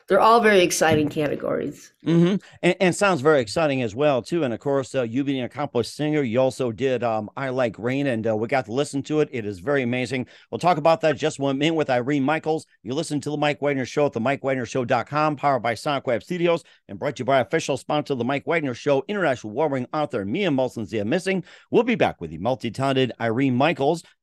they're 0.08 0.20
all 0.20 0.40
very 0.40 0.60
exciting 0.62 1.08
categories. 1.08 1.92
hmm 2.02 2.36
And, 2.62 2.76
and 2.80 2.94
sounds 2.94 3.20
very 3.20 3.40
exciting 3.40 3.82
as 3.82 3.94
well 3.94 4.22
too. 4.22 4.42
And 4.42 4.52
of 4.52 4.60
course, 4.60 4.94
uh, 4.94 5.02
you 5.02 5.22
being 5.24 5.40
an 5.40 5.44
accomplished 5.44 5.94
singer, 5.94 6.22
you 6.22 6.40
also 6.40 6.72
did 6.72 7.04
um, 7.04 7.30
"I 7.36 7.50
Like 7.50 7.78
Rain," 7.78 8.06
and 8.06 8.26
uh, 8.26 8.36
we 8.36 8.48
got 8.48 8.66
to 8.66 8.72
listen 8.72 9.02
to 9.04 9.20
it. 9.20 9.28
It 9.32 9.46
is 9.46 9.60
very 9.60 9.82
amazing. 9.82 10.26
We'll 10.50 10.58
talk 10.58 10.78
about 10.78 11.00
that 11.02 11.16
just 11.16 11.38
one 11.38 11.58
minute 11.58 11.74
with 11.74 11.90
Irene 11.90 12.24
Michaels. 12.24 12.66
You 12.82 12.94
listen 12.94 13.20
to 13.20 13.30
the 13.30 13.36
Mike 13.36 13.62
Wagner 13.62 13.84
Show 13.84 14.06
at 14.06 14.12
the 14.12 14.20
MikeWagnerShow.com, 14.20 15.36
powered 15.36 15.62
by 15.62 15.74
Sonic 15.74 16.06
Web 16.06 16.22
Studios, 16.22 16.64
and 16.88 16.98
brought 16.98 17.16
to 17.16 17.20
you 17.20 17.24
by 17.26 17.40
official 17.40 17.76
sponsor 17.76 18.14
the 18.14 18.24
Mike 18.24 18.46
Wagner 18.46 18.74
Show, 18.74 19.04
international 19.08 19.52
warring 19.52 19.86
author 19.92 20.24
Mia 20.24 20.50
Molson 20.50 20.86
Zia 20.86 21.04
Missing. 21.04 21.44
We'll 21.70 21.82
be 21.82 21.94
back 21.94 22.20
with 22.20 22.30
the 22.30 22.38
multi-talented 22.38 23.12
Irene 23.20 23.54
Michaels 23.54 24.02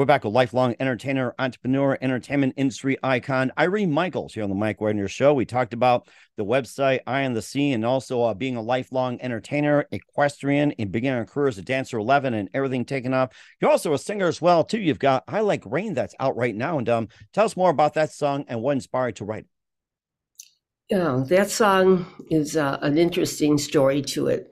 We're 0.00 0.06
back 0.06 0.24
with 0.24 0.32
lifelong 0.32 0.76
entertainer, 0.80 1.34
entrepreneur, 1.38 1.98
entertainment 2.00 2.54
industry 2.56 2.96
icon 3.02 3.52
Irene 3.58 3.92
Michaels 3.92 4.32
here 4.32 4.42
on 4.42 4.48
the 4.48 4.54
Mike 4.54 4.80
Wagner 4.80 5.08
Show. 5.08 5.34
We 5.34 5.44
talked 5.44 5.74
about 5.74 6.08
the 6.38 6.42
website 6.42 7.00
Eye 7.06 7.26
on 7.26 7.34
the 7.34 7.42
Scene 7.42 7.74
and 7.74 7.84
also 7.84 8.22
uh, 8.22 8.32
being 8.32 8.56
a 8.56 8.62
lifelong 8.62 9.20
entertainer, 9.20 9.86
equestrian, 9.92 10.72
and 10.78 10.90
beginning 10.90 11.20
a 11.20 11.26
career 11.26 11.48
as 11.48 11.58
a 11.58 11.62
dancer 11.62 11.98
11 11.98 12.32
and 12.32 12.48
everything 12.54 12.86
taken 12.86 13.12
off. 13.12 13.28
You're 13.60 13.70
also 13.70 13.92
a 13.92 13.98
singer 13.98 14.26
as 14.26 14.40
well, 14.40 14.64
too. 14.64 14.80
You've 14.80 14.98
got 14.98 15.22
I 15.28 15.40
Like 15.40 15.64
Rain 15.66 15.92
that's 15.92 16.14
out 16.18 16.34
right 16.34 16.56
now. 16.56 16.78
And 16.78 16.88
um, 16.88 17.08
tell 17.34 17.44
us 17.44 17.54
more 17.54 17.68
about 17.68 17.92
that 17.92 18.10
song 18.10 18.46
and 18.48 18.62
what 18.62 18.72
inspired 18.72 19.16
to 19.16 19.26
write 19.26 19.44
it. 19.44 20.96
Yeah, 20.96 21.24
that 21.26 21.50
song 21.50 22.06
is 22.30 22.56
uh, 22.56 22.78
an 22.80 22.96
interesting 22.96 23.58
story 23.58 24.00
to 24.00 24.28
it. 24.28 24.49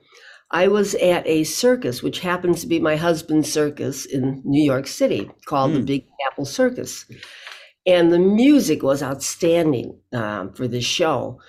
I 0.51 0.67
was 0.67 0.95
at 0.95 1.27
a 1.27 1.43
circus, 1.43 2.01
which 2.01 2.19
happens 2.19 2.61
to 2.61 2.67
be 2.67 2.79
my 2.79 2.95
husband's 2.95 3.51
circus 3.51 4.05
in 4.05 4.41
New 4.43 4.63
York 4.63 4.87
City, 4.87 5.29
called 5.45 5.71
mm. 5.71 5.73
the 5.75 5.79
hmm. 5.79 5.85
Big 5.85 6.05
Apple 6.27 6.45
Circus. 6.45 7.05
And 7.85 8.11
the 8.11 8.19
music 8.19 8.83
was 8.83 9.03
outstanding 9.03 9.99
um, 10.11 10.53
for 10.53 10.67
this 10.67 10.85
show. 10.85 11.39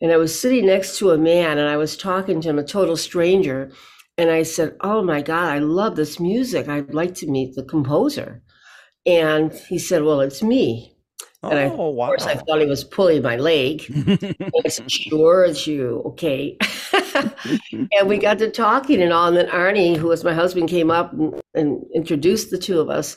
And 0.00 0.12
I 0.12 0.16
was 0.16 0.38
sitting 0.38 0.66
next 0.66 0.98
to 0.98 1.10
a 1.10 1.18
man 1.18 1.58
and 1.58 1.68
I 1.68 1.76
was 1.76 1.96
talking 1.96 2.40
to 2.40 2.48
him, 2.48 2.58
a 2.58 2.64
total 2.64 2.96
stranger. 2.96 3.70
And 4.16 4.30
I 4.30 4.42
said, 4.44 4.76
Oh 4.80 5.02
my 5.02 5.22
God, 5.22 5.48
I 5.48 5.58
love 5.58 5.96
this 5.96 6.20
music. 6.20 6.68
I'd 6.68 6.94
like 6.94 7.14
to 7.16 7.30
meet 7.30 7.54
the 7.54 7.64
composer. 7.64 8.42
And 9.06 9.52
he 9.52 9.78
said, 9.78 10.02
Well, 10.02 10.20
it's 10.20 10.42
me. 10.42 10.93
And 11.50 11.58
I, 11.58 11.64
oh, 11.64 11.90
wow. 11.90 12.06
of 12.06 12.08
course, 12.10 12.26
I 12.26 12.34
thought 12.34 12.60
he 12.60 12.66
was 12.66 12.84
pulling 12.84 13.22
my 13.22 13.36
leg. 13.36 13.84
I 14.64 14.68
said, 14.68 14.90
sure, 14.90 15.44
it's 15.44 15.66
you. 15.66 16.02
Okay. 16.06 16.56
and 17.72 18.08
we 18.08 18.18
got 18.18 18.38
to 18.38 18.50
talking 18.50 19.02
and 19.02 19.12
all. 19.12 19.28
And 19.28 19.36
then 19.36 19.48
Arnie, 19.48 19.96
who 19.96 20.08
was 20.08 20.24
my 20.24 20.34
husband, 20.34 20.68
came 20.68 20.90
up 20.90 21.12
and, 21.12 21.40
and, 21.54 21.84
introduced 21.94 22.50
the 22.50 22.58
two 22.58 22.80
of 22.80 22.90
us. 22.90 23.16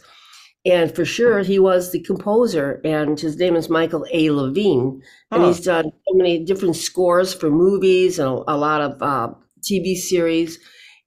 And 0.65 0.93
for 0.93 1.05
sure, 1.05 1.39
he 1.39 1.59
was 1.59 1.91
the 1.91 2.01
composer. 2.01 2.81
And 2.83 3.19
his 3.19 3.37
name 3.37 3.55
is 3.55 3.69
Michael 3.69 4.05
A. 4.11 4.31
Levine. 4.31 5.01
And 5.31 5.43
he's 5.43 5.61
done 5.61 5.85
so 5.85 6.13
many 6.13 6.43
different 6.43 6.75
scores 6.75 7.33
for 7.33 7.49
movies 7.49 8.19
and 8.19 8.29
a, 8.29 8.53
a 8.53 8.57
lot 8.57 8.81
of 8.81 9.01
uh, 9.01 9.33
TV 9.61 9.95
series. 9.95 10.59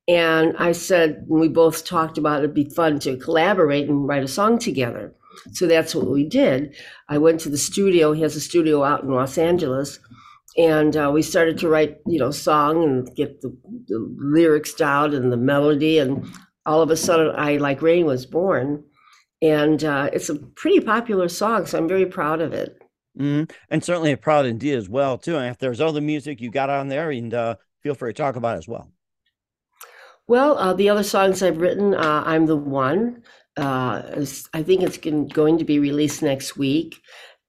And 0.08 0.56
I 0.58 0.72
said, 0.72 1.24
we 1.28 1.48
both 1.48 1.84
talked 1.84 2.18
about 2.18 2.40
it'd 2.40 2.54
be 2.54 2.64
fun 2.64 2.98
to 3.00 3.16
collaborate 3.16 3.88
and 3.88 4.08
write 4.08 4.24
a 4.24 4.28
song 4.28 4.58
together. 4.58 5.14
So 5.52 5.66
that's 5.66 5.94
what 5.94 6.10
we 6.10 6.28
did. 6.28 6.74
I 7.08 7.18
went 7.18 7.40
to 7.40 7.48
the 7.48 7.58
studio. 7.58 8.12
He 8.12 8.22
has 8.22 8.36
a 8.36 8.40
studio 8.40 8.84
out 8.84 9.02
in 9.02 9.10
Los 9.10 9.38
Angeles. 9.38 9.98
And 10.56 10.96
uh, 10.96 11.10
we 11.12 11.22
started 11.22 11.58
to 11.58 11.68
write, 11.68 11.98
you 12.06 12.18
know, 12.18 12.30
song 12.30 12.82
and 12.82 13.14
get 13.14 13.40
the, 13.40 13.56
the, 13.86 14.14
lyrics 14.18 14.74
down 14.74 15.14
and 15.14 15.32
the 15.32 15.36
melody. 15.36 15.98
And 15.98 16.26
all 16.66 16.82
of 16.82 16.90
a 16.90 16.96
sudden, 16.96 17.32
I 17.36 17.56
Like 17.56 17.82
Rain 17.82 18.04
was 18.04 18.26
born. 18.26 18.84
And 19.40 19.82
uh, 19.84 20.10
it's 20.12 20.28
a 20.28 20.34
pretty 20.34 20.80
popular 20.80 21.28
song, 21.28 21.66
so 21.66 21.78
I'm 21.78 21.88
very 21.88 22.04
proud 22.04 22.42
of 22.42 22.52
it. 22.52 22.76
Mm-hmm. 23.18 23.50
And 23.70 23.84
certainly 23.84 24.12
a 24.12 24.16
proud 24.16 24.44
indeed 24.44 24.74
as 24.74 24.88
well, 24.88 25.18
too. 25.18 25.36
And 25.36 25.50
if 25.50 25.58
there's 25.58 25.80
other 25.80 26.00
music 26.00 26.40
you 26.40 26.50
got 26.50 26.68
on 26.68 26.88
there, 26.88 27.10
and 27.10 27.32
uh, 27.32 27.54
feel 27.82 27.94
free 27.94 28.12
to 28.12 28.22
talk 28.22 28.36
about 28.36 28.58
as 28.58 28.68
well. 28.68 28.90
Well, 30.26 30.58
uh, 30.58 30.74
the 30.74 30.88
other 30.88 31.02
songs 31.02 31.42
I've 31.42 31.60
written, 31.60 31.94
uh, 31.94 32.22
I'm 32.26 32.46
the 32.46 32.56
One 32.56 33.22
uh, 33.60 34.24
I 34.54 34.62
think 34.62 34.82
it's 34.82 34.96
going 34.96 35.58
to 35.58 35.64
be 35.64 35.78
released 35.78 36.22
next 36.22 36.56
week. 36.56 37.00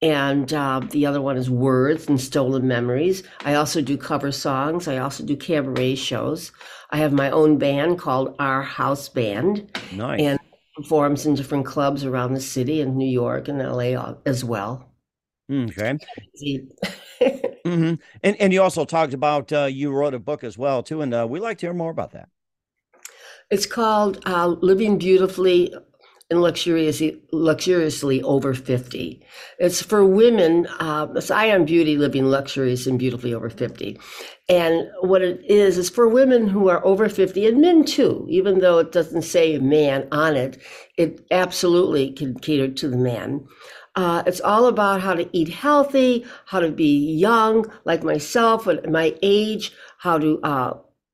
And 0.04 0.52
uh, 0.52 0.82
the 0.90 1.06
other 1.06 1.22
one 1.22 1.38
is 1.38 1.50
Words 1.50 2.08
and 2.08 2.20
Stolen 2.20 2.68
Memories. 2.68 3.22
I 3.46 3.54
also 3.54 3.82
do 3.82 3.98
cover 3.98 4.32
songs. 4.32 4.88
I 4.88 4.98
also 4.98 5.24
do 5.24 5.38
cabaret 5.38 5.96
shows. 5.96 6.52
I 6.90 6.98
have 6.98 7.14
my 7.14 7.30
own 7.30 7.58
band 7.58 8.00
called 8.00 8.36
Our 8.40 8.64
House 8.64 9.10
Band. 9.10 9.72
Nice. 9.94 10.20
And 10.22 10.40
performs 10.76 11.26
in 11.26 11.36
different 11.36 11.66
clubs 11.66 12.04
around 12.04 12.34
the 12.34 12.42
city 12.42 12.82
in 12.82 12.98
New 12.98 13.10
York 13.10 13.48
and 13.48 13.60
LA 13.60 14.16
as 14.26 14.44
well. 14.44 14.92
Okay. 15.52 15.98
mm-hmm. 17.22 17.94
And 18.24 18.36
and 18.38 18.54
you 18.54 18.62
also 18.62 18.86
talked 18.86 19.14
about 19.14 19.52
uh, 19.52 19.66
you 19.66 19.92
wrote 19.92 20.14
a 20.14 20.20
book 20.20 20.44
as 20.44 20.58
well 20.58 20.82
too, 20.82 21.02
and 21.02 21.14
uh, 21.14 21.28
we'd 21.30 21.42
like 21.42 21.58
to 21.60 21.66
hear 21.68 21.74
more 21.74 21.92
about 21.92 22.12
that. 22.12 22.30
It's 23.50 23.66
called 23.66 24.24
uh, 24.26 24.48
Living 24.48 24.98
Beautifully 24.98 25.74
and 26.32 26.42
luxuriously, 26.42 27.22
luxuriously 27.34 28.24
over 28.24 28.54
50. 28.54 29.22
It's 29.60 29.82
for 29.84 30.06
women, 30.06 30.66
uh, 30.80 31.08
it's 31.16 31.30
Beauty 31.30 31.98
living 31.98 32.26
luxurious 32.26 32.88
and 32.88 32.98
beautifully 32.98 33.34
over 33.34 33.50
50. 33.50 34.00
And 34.48 34.90
what 35.02 35.22
it 35.22 35.44
is, 35.46 35.78
is 35.78 35.90
for 35.90 36.08
women 36.08 36.48
who 36.48 36.70
are 36.70 36.84
over 36.86 37.10
50 37.10 37.46
and 37.46 37.62
men 37.62 37.84
too, 37.84 38.26
even 38.30 38.60
though 38.60 38.80
it 38.80 38.94
doesn't 38.94 39.24
say 39.24 39.58
man 39.60 40.08
on 40.12 40.38
it, 40.38 40.58
it 40.98 41.24
absolutely 41.32 42.12
can 42.14 42.40
cater 42.40 42.70
to 42.70 42.88
the 42.88 42.98
man. 42.98 43.46
Uh, 43.96 44.24
it's 44.26 44.40
all 44.40 44.68
about 44.68 45.02
how 45.02 45.14
to 45.14 45.30
eat 45.34 45.50
healthy, 45.50 46.26
how 46.46 46.62
to 46.62 46.72
be 46.72 47.14
young, 47.14 47.70
like 47.84 48.04
myself 48.04 48.68
at 48.68 48.90
my 48.90 49.14
age, 49.22 49.74
how 49.98 50.18
to 50.18 50.40
uh, 50.44 50.74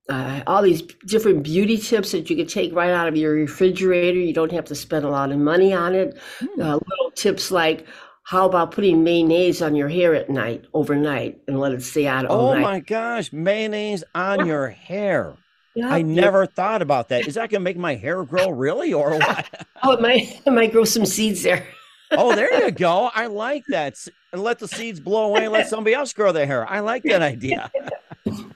uh, 0.10 0.41
all 0.48 0.62
these 0.62 0.82
different 1.06 1.43
beauty 1.43 1.78
tips 1.78 2.12
that 2.12 2.30
you 2.30 2.36
can 2.36 2.48
take 2.48 2.74
right 2.74 2.91
out 2.91 3.08
of 3.08 3.15
your 3.15 3.34
refrigerator. 3.34 4.20
You 4.20 4.34
don't 4.34 4.52
have 4.52 4.65
to 4.65 4.76
spend 4.76 5.06
a 5.06 5.10
lot 5.10 5.32
of 5.32 5.38
money 5.38 5.74
on 5.74 5.96
it. 5.96 6.17
Mm. 6.39 6.60
Uh, 6.60 6.80
little 6.88 7.12
tips 7.15 7.52
like 7.52 7.88
how 8.28 8.46
about 8.46 8.72
putting 8.72 9.06
mayonnaise 9.06 9.62
on 9.62 9.74
your 9.74 9.88
hair 9.88 10.13
at 10.13 10.30
night, 10.30 10.65
overnight, 10.74 11.39
and 11.48 11.62
let 11.62 11.72
it 11.72 11.82
stay 11.82 12.08
out 12.08 12.26
all 12.26 12.50
oh 12.50 12.54
night? 12.56 12.60
Oh 12.60 12.62
my 12.62 12.80
gosh, 12.82 13.32
mayonnaise 13.32 14.04
on 14.13 14.46
your 14.46 14.67
hair. 14.67 15.38
Yeah, 15.74 15.93
I 15.93 16.02
never 16.02 16.41
yeah. 16.41 16.50
thought 16.54 16.82
about 16.82 17.08
that. 17.08 17.26
Is 17.26 17.36
that 17.36 17.50
going 17.50 17.62
to 17.62 17.63
make 17.63 17.78
my 17.78 17.96
hair 17.96 18.26
grow 18.26 18.50
really 18.50 18.93
or 18.93 19.17
what? 19.17 19.65
oh, 19.84 19.93
it 19.93 20.02
might, 20.02 20.41
it 20.46 20.52
might 20.52 20.74
grow 20.74 20.84
some 20.84 21.06
seeds 21.06 21.41
there. 21.43 21.65
oh, 22.12 22.36
there 22.36 22.65
you 22.65 22.72
go. 22.78 23.10
I 23.15 23.28
like 23.28 23.63
that. 23.70 23.96
And 24.34 24.43
let 24.43 24.60
the 24.60 24.67
seeds 24.67 25.00
blow 25.00 25.28
away 25.28 25.46
and 25.46 25.54
let 25.54 25.70
somebody 25.70 25.93
else 25.93 26.12
grow 26.12 26.34
their 26.34 26.46
hair. 26.46 26.70
I 26.70 26.82
like 26.82 27.04
that 27.04 27.22
idea. 27.22 27.72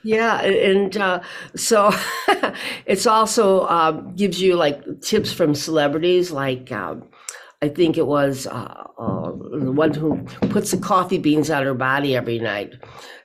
Yeah, 0.02 0.40
and 0.42 0.96
uh, 0.96 1.20
so 1.56 1.92
it's 2.86 3.06
also 3.06 3.60
uh, 3.60 3.92
gives 3.92 4.40
you 4.40 4.56
like 4.56 5.00
tips 5.00 5.32
from 5.32 5.54
celebrities. 5.54 6.30
Like 6.32 6.70
um, 6.72 7.04
I 7.62 7.68
think 7.68 7.96
it 7.96 8.06
was 8.06 8.46
uh, 8.46 8.84
uh, 8.98 9.30
the 9.58 9.72
one 9.72 9.94
who 9.94 10.22
puts 10.50 10.72
the 10.72 10.78
coffee 10.78 11.18
beans 11.18 11.50
on 11.50 11.64
her 11.64 11.74
body 11.74 12.16
every 12.16 12.38
night. 12.38 12.74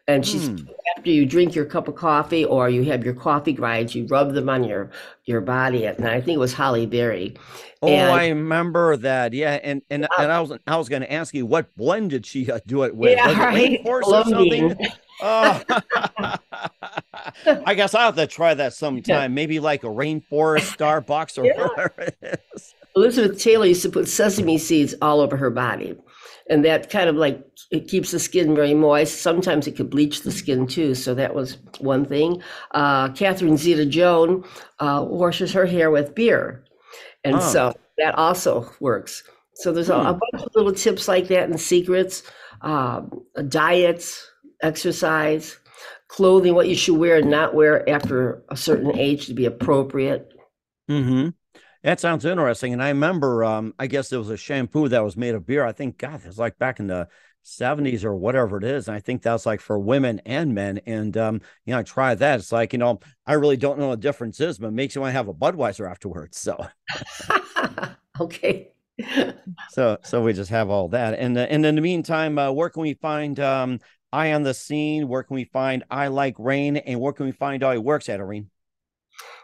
And 0.10 0.26
she's 0.26 0.48
Hmm. 0.48 0.56
after 0.98 1.10
you 1.10 1.26
drink 1.26 1.54
your 1.54 1.65
cup 1.65 1.89
of 1.89 1.96
coffee 1.96 2.46
or 2.46 2.70
you 2.70 2.84
have 2.86 3.04
your 3.04 3.13
coffee 3.13 3.52
grinds, 3.52 3.93
you 3.93 4.06
rub 4.08 4.34
them 4.34 4.48
on 4.48 4.63
your 4.63 4.89
your 5.26 5.41
body 5.41 5.86
at 5.86 6.00
night. 6.00 6.13
I 6.15 6.22
think 6.22 6.36
it 6.38 6.39
was 6.39 6.54
Halle 6.54 6.86
Berry. 6.86 7.36
Oh, 7.82 7.89
And- 7.89 8.12
I 8.12 8.30
remember 8.30 8.96
that. 8.98 9.34
Yeah, 9.34 9.60
and 9.62 9.82
and, 9.89 10.08
and 10.17 10.32
I 10.32 10.39
was 10.39 10.54
I 10.65 10.78
was 10.78 10.88
going 10.88 11.02
to 11.02 11.12
ask 11.12 11.34
you 11.34 11.46
what 11.46 11.76
blend 11.76 12.12
did 12.12 12.26
she 12.26 12.50
uh, 12.50 12.60
do 12.65 12.84
it 12.84 12.96
with? 12.96 13.17
Yeah, 13.17 13.28
Was 13.28 13.38
right. 13.38 13.82
Rainforest 13.84 14.04
or 14.04 14.24
something? 14.30 14.78
Oh, 15.22 15.62
I 17.65 17.74
guess 17.76 17.93
I'll 17.93 18.06
have 18.06 18.15
to 18.15 18.28
try 18.28 18.54
that 18.54 18.74
sometime. 18.74 19.34
Maybe 19.34 19.60
like 19.60 19.84
a 19.84 19.88
rainforest 19.88 20.78
Starbucks 20.78 21.38
or 21.38 21.46
Yeah. 21.46 21.58
whatever 21.67 21.93
it 22.22 22.39
is. 22.56 22.74
Elizabeth 22.96 23.39
Taylor 23.41 23.65
used 23.65 23.82
to 23.84 23.89
put 23.89 24.08
sesame 24.08 24.58
seeds 24.58 24.96
all 25.02 25.20
over 25.20 25.36
her 25.38 25.50
body. 25.50 25.96
And 26.49 26.63
that 26.65 26.89
kind 26.89 27.10
of 27.10 27.15
like 27.15 27.45
it 27.71 27.88
keeps 27.89 28.12
the 28.12 28.19
skin 28.19 28.55
very 28.55 28.73
moist. 28.73 29.21
Sometimes 29.21 29.67
it 29.67 29.75
could 29.75 29.89
bleach 29.89 30.21
the 30.21 30.31
skin 30.31 30.65
too. 30.67 30.95
So 30.95 31.13
that 31.15 31.36
was 31.36 31.57
one 31.79 32.05
thing. 32.05 32.41
Uh, 32.71 33.10
Catherine 33.10 33.57
Zeta-Jones 33.57 34.45
uh, 34.79 35.05
washes 35.07 35.51
her 35.53 35.65
hair 35.65 35.91
with 35.91 36.15
beer. 36.15 36.63
And 37.23 37.36
Oh. 37.36 37.39
so 37.39 37.73
that 37.97 38.15
also 38.15 38.69
works. 38.79 39.23
So 39.55 39.71
there's 39.73 39.89
a, 39.89 39.95
a 39.95 40.13
Hmm. 40.13 40.19
bunch 40.19 40.43
of 40.45 40.51
little 40.55 40.71
tips 40.73 41.07
like 41.07 41.27
that 41.27 41.49
and 41.49 41.60
secrets, 41.60 42.23
um, 42.62 43.23
diets, 43.49 44.25
exercise, 44.62 45.57
clothing, 46.07 46.55
what 46.55 46.69
you 46.69 46.75
should 46.75 46.97
wear 46.97 47.17
and 47.17 47.29
not 47.29 47.53
wear 47.55 47.88
after 47.89 48.43
a 48.49 48.55
certain 48.55 48.95
age 48.97 49.27
to 49.27 49.33
be 49.33 49.45
appropriate. 49.45 50.31
Mm-hmm. 50.89 51.29
That 51.88 52.02
sounds 52.02 52.26
interesting. 52.26 52.73
And 52.73 52.84
I 52.84 52.89
remember, 52.89 53.45
um, 53.45 53.73
I 53.80 53.88
guess 53.88 54.10
there 54.10 54.19
was 54.19 54.30
a 54.30 54.36
shampoo 54.36 54.89
that 54.89 55.06
was 55.06 55.15
made 55.15 55.36
of 55.36 55.45
beer. 55.45 55.63
I 55.65 55.71
think, 55.71 55.97
God, 55.97 56.19
it 56.19 56.28
was 56.28 56.38
like 56.38 56.60
back 56.60 56.82
in 56.82 56.88
the 56.88 57.08
70s 57.45 58.04
or 58.04 58.13
whatever 58.13 58.58
it 58.58 58.65
is. 58.65 58.89
And 58.89 58.97
I 58.97 59.00
think 59.00 59.21
that's 59.21 59.45
like 59.45 59.62
for 59.62 59.80
women 59.80 60.19
and 60.26 60.54
men. 60.54 60.82
And, 60.86 61.15
um, 61.15 61.39
you 61.65 61.71
know, 61.71 61.80
I 61.80 61.84
tried 61.84 62.19
that. 62.19 62.39
It's 62.39 62.52
like, 62.52 62.73
you 62.73 62.80
know, 62.80 63.00
I 63.26 63.36
really 63.36 63.56
don't 63.56 63.80
know 63.80 63.88
what 63.88 64.02
the 64.02 64.06
difference 64.06 64.41
is, 64.41 64.60
but 64.60 64.67
it 64.67 64.71
makes 64.71 64.95
you 64.95 65.02
want 65.02 65.12
to 65.12 65.15
have 65.15 65.30
a 65.30 65.34
Budweiser 65.34 65.89
afterwards. 65.89 66.38
So, 66.38 66.67
okay. 68.19 68.73
so, 69.69 69.97
so 70.04 70.21
we 70.21 70.34
just 70.34 70.50
have 70.50 70.69
all 70.69 70.89
that. 70.89 71.13
And, 71.17 71.38
uh, 71.38 71.47
and 71.50 71.65
in 71.65 71.76
the 71.76 71.82
meantime, 71.82 72.38
uh, 72.38 72.52
where 72.52 72.69
can 72.69 72.82
we 72.82 72.95
find, 72.95 73.39
um, 73.39 73.80
I 74.12 74.34
On 74.34 74.43
The 74.43 74.54
Scene? 74.54 75.08
Where 75.08 75.23
can 75.23 75.36
we 75.36 75.45
find 75.45 75.86
I 75.89 76.10
Like 76.10 76.36
Rain? 76.38 76.76
And 76.76 77.00
where 77.00 77.13
can 77.13 77.28
we 77.28 77.32
find 77.32 77.63
all 77.63 77.73
your 77.73 77.82
works 77.82 78.10
at, 78.10 78.19
Irene? 78.19 78.50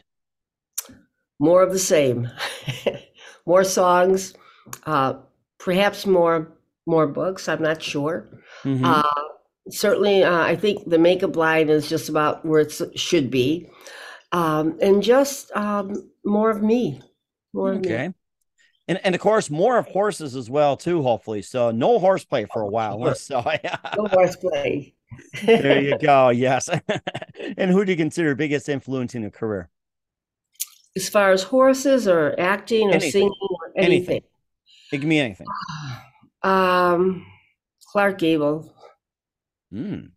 more 1.42 1.64
of 1.64 1.72
the 1.72 1.80
same 1.80 2.30
more 3.46 3.64
songs 3.64 4.34
uh 4.86 5.14
perhaps 5.58 6.06
more 6.06 6.52
more 6.86 7.08
books 7.08 7.48
i'm 7.48 7.62
not 7.62 7.82
sure 7.82 8.28
Mhm. 8.66 8.82
uh 8.84 9.24
certainly 9.70 10.22
uh, 10.22 10.42
i 10.42 10.54
think 10.54 10.90
the 10.90 11.00
makeup 11.00 11.38
line 11.38 11.70
is 11.70 11.88
just 11.88 12.10
about 12.10 12.44
where 12.46 12.60
it 12.60 12.74
should 13.00 13.32
be 13.32 13.70
um 14.34 14.78
and 14.82 15.02
just 15.02 15.50
um 15.56 16.12
more 16.26 16.50
of 16.52 16.62
me 16.62 17.00
more 17.00 17.00
of 17.00 17.02
me 17.02 17.09
okay. 17.56 18.14
And, 18.88 19.00
and 19.04 19.14
of 19.14 19.22
course, 19.22 19.50
more 19.50 19.78
of 19.78 19.88
horses 19.88 20.36
as 20.36 20.50
well, 20.50 20.76
too, 20.76 21.04
hopefully. 21.04 21.42
So 21.44 21.70
no 21.72 22.00
horseplay 22.00 22.46
for 22.52 22.62
a 22.64 22.68
while. 22.68 23.00
Sure. 23.04 23.16
So 23.16 23.44
yeah. 23.64 23.78
no 23.98 24.08
horseplay 24.08 24.94
there 25.44 25.82
you 25.82 25.98
go. 25.98 26.30
Yes. 26.34 26.70
and 27.58 27.72
who 27.72 27.86
do 27.86 27.92
you 27.92 27.98
consider 27.98 28.36
biggest 28.36 28.70
influence 28.70 29.16
in 29.16 29.22
your 29.22 29.32
career? 29.32 29.70
as 30.96 31.08
far 31.08 31.32
as 31.32 31.44
horses 31.44 32.08
or 32.08 32.36
acting 32.40 32.90
or 32.90 32.94
Anything. 32.94 33.12
singing 33.12 33.32
or 33.42 33.72
Anything. 33.78 33.92
anything, 34.16 34.24
It 34.92 35.00
can 35.00 35.10
be 35.10 35.20
anything. 35.20 35.48
um 36.44 37.26
clark 37.92 38.18
gable 38.18 38.74
Mm. 39.72 40.10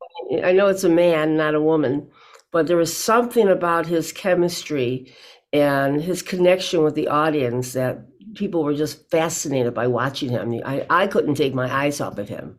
I 0.42 0.52
know 0.52 0.68
it's 0.68 0.84
a 0.84 0.88
man, 0.88 1.36
not 1.36 1.54
a 1.54 1.60
woman, 1.60 2.08
but 2.52 2.66
there 2.66 2.76
was 2.78 2.96
something 2.96 3.48
about 3.48 3.84
his 3.84 4.10
chemistry 4.10 5.12
and 5.52 6.00
his 6.02 6.22
connection 6.22 6.82
with 6.82 6.94
the 6.94 7.08
audience 7.08 7.72
that 7.74 8.00
people 8.34 8.64
were 8.64 8.74
just 8.74 9.10
fascinated 9.10 9.74
by 9.74 9.86
watching 9.86 10.30
him. 10.30 10.60
I, 10.64 10.86
I 10.88 11.06
couldn't 11.06 11.34
take 11.34 11.54
my 11.54 11.70
eyes 11.72 12.00
off 12.00 12.18
of 12.18 12.28
him. 12.28 12.58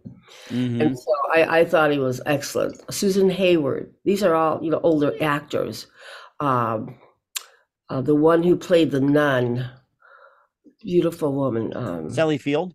Mhm. 0.50 0.82
And 0.82 0.98
so 1.00 1.12
I, 1.36 1.60
I 1.62 1.66
thought 1.66 1.92
he 1.92 2.00
was 2.00 2.22
excellent. 2.26 2.76
Susan 2.94 3.30
Hayward, 3.30 3.94
these 4.06 4.24
are 4.24 4.36
all, 4.36 4.64
you 4.64 4.70
know, 4.72 4.80
older 4.84 5.14
actors. 5.22 5.88
Um, 6.40 6.96
uh, 7.90 8.02
the 8.02 8.16
one 8.16 8.44
who 8.44 8.56
played 8.56 8.92
the 8.92 9.02
nun, 9.02 9.70
beautiful 10.82 11.34
woman. 11.34 11.76
Um, 11.76 12.10
Sally 12.10 12.38
Field. 12.38 12.74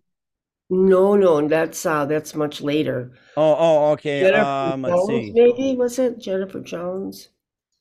no, 0.69 1.15
no, 1.15 1.47
that's 1.47 1.85
uh, 1.85 2.05
that's 2.05 2.35
much 2.35 2.61
later. 2.61 3.11
Oh, 3.37 3.55
oh, 3.57 3.91
okay. 3.93 4.21
Jennifer 4.21 4.41
Um, 4.45 4.81
let's 4.83 4.95
Jones, 4.95 5.07
see. 5.07 5.31
maybe 5.33 5.75
was 5.77 5.99
it 5.99 6.19
Jennifer 6.19 6.59
Jones? 6.59 7.29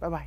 Bye 0.00 0.08
bye. 0.08 0.26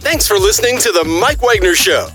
Thanks 0.00 0.28
for 0.28 0.38
listening 0.38 0.78
to 0.80 0.92
The 0.92 1.04
Mike 1.04 1.42
Wagner 1.42 1.74
Show. 1.74 2.08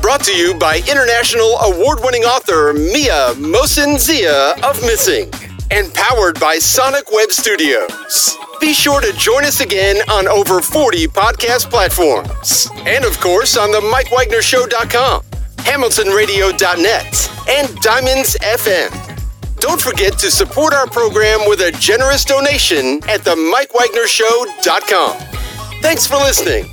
Brought 0.00 0.24
to 0.24 0.32
you 0.32 0.54
by 0.54 0.78
international 0.88 1.58
award 1.60 1.98
winning 2.02 2.22
author 2.22 2.72
Mia 2.72 3.34
Mohsen 3.34 3.98
Zia 3.98 4.54
of 4.62 4.80
Missing 4.82 5.30
and 5.70 5.92
powered 5.94 6.38
by 6.38 6.58
Sonic 6.58 7.10
Web 7.12 7.30
Studios. 7.30 8.36
Be 8.60 8.72
sure 8.72 9.00
to 9.00 9.12
join 9.14 9.44
us 9.44 9.60
again 9.60 9.96
on 10.10 10.28
over 10.28 10.60
40 10.60 11.08
podcast 11.08 11.70
platforms. 11.70 12.68
And 12.86 13.04
of 13.04 13.18
course 13.20 13.56
on 13.56 13.70
the 13.72 13.80
MikeWagnerShow.com, 13.80 15.22
HamiltonRadio.net, 15.56 17.48
and 17.48 17.76
Diamonds 17.80 18.36
FM. 18.40 19.11
Don't 19.62 19.80
forget 19.80 20.18
to 20.18 20.28
support 20.28 20.74
our 20.74 20.88
program 20.88 21.48
with 21.48 21.60
a 21.60 21.70
generous 21.70 22.24
donation 22.24 22.98
at 23.08 23.22
the 23.22 23.36
MikeWagnerShow.com. 23.36 25.16
Thanks 25.80 26.04
for 26.04 26.16
listening. 26.16 26.71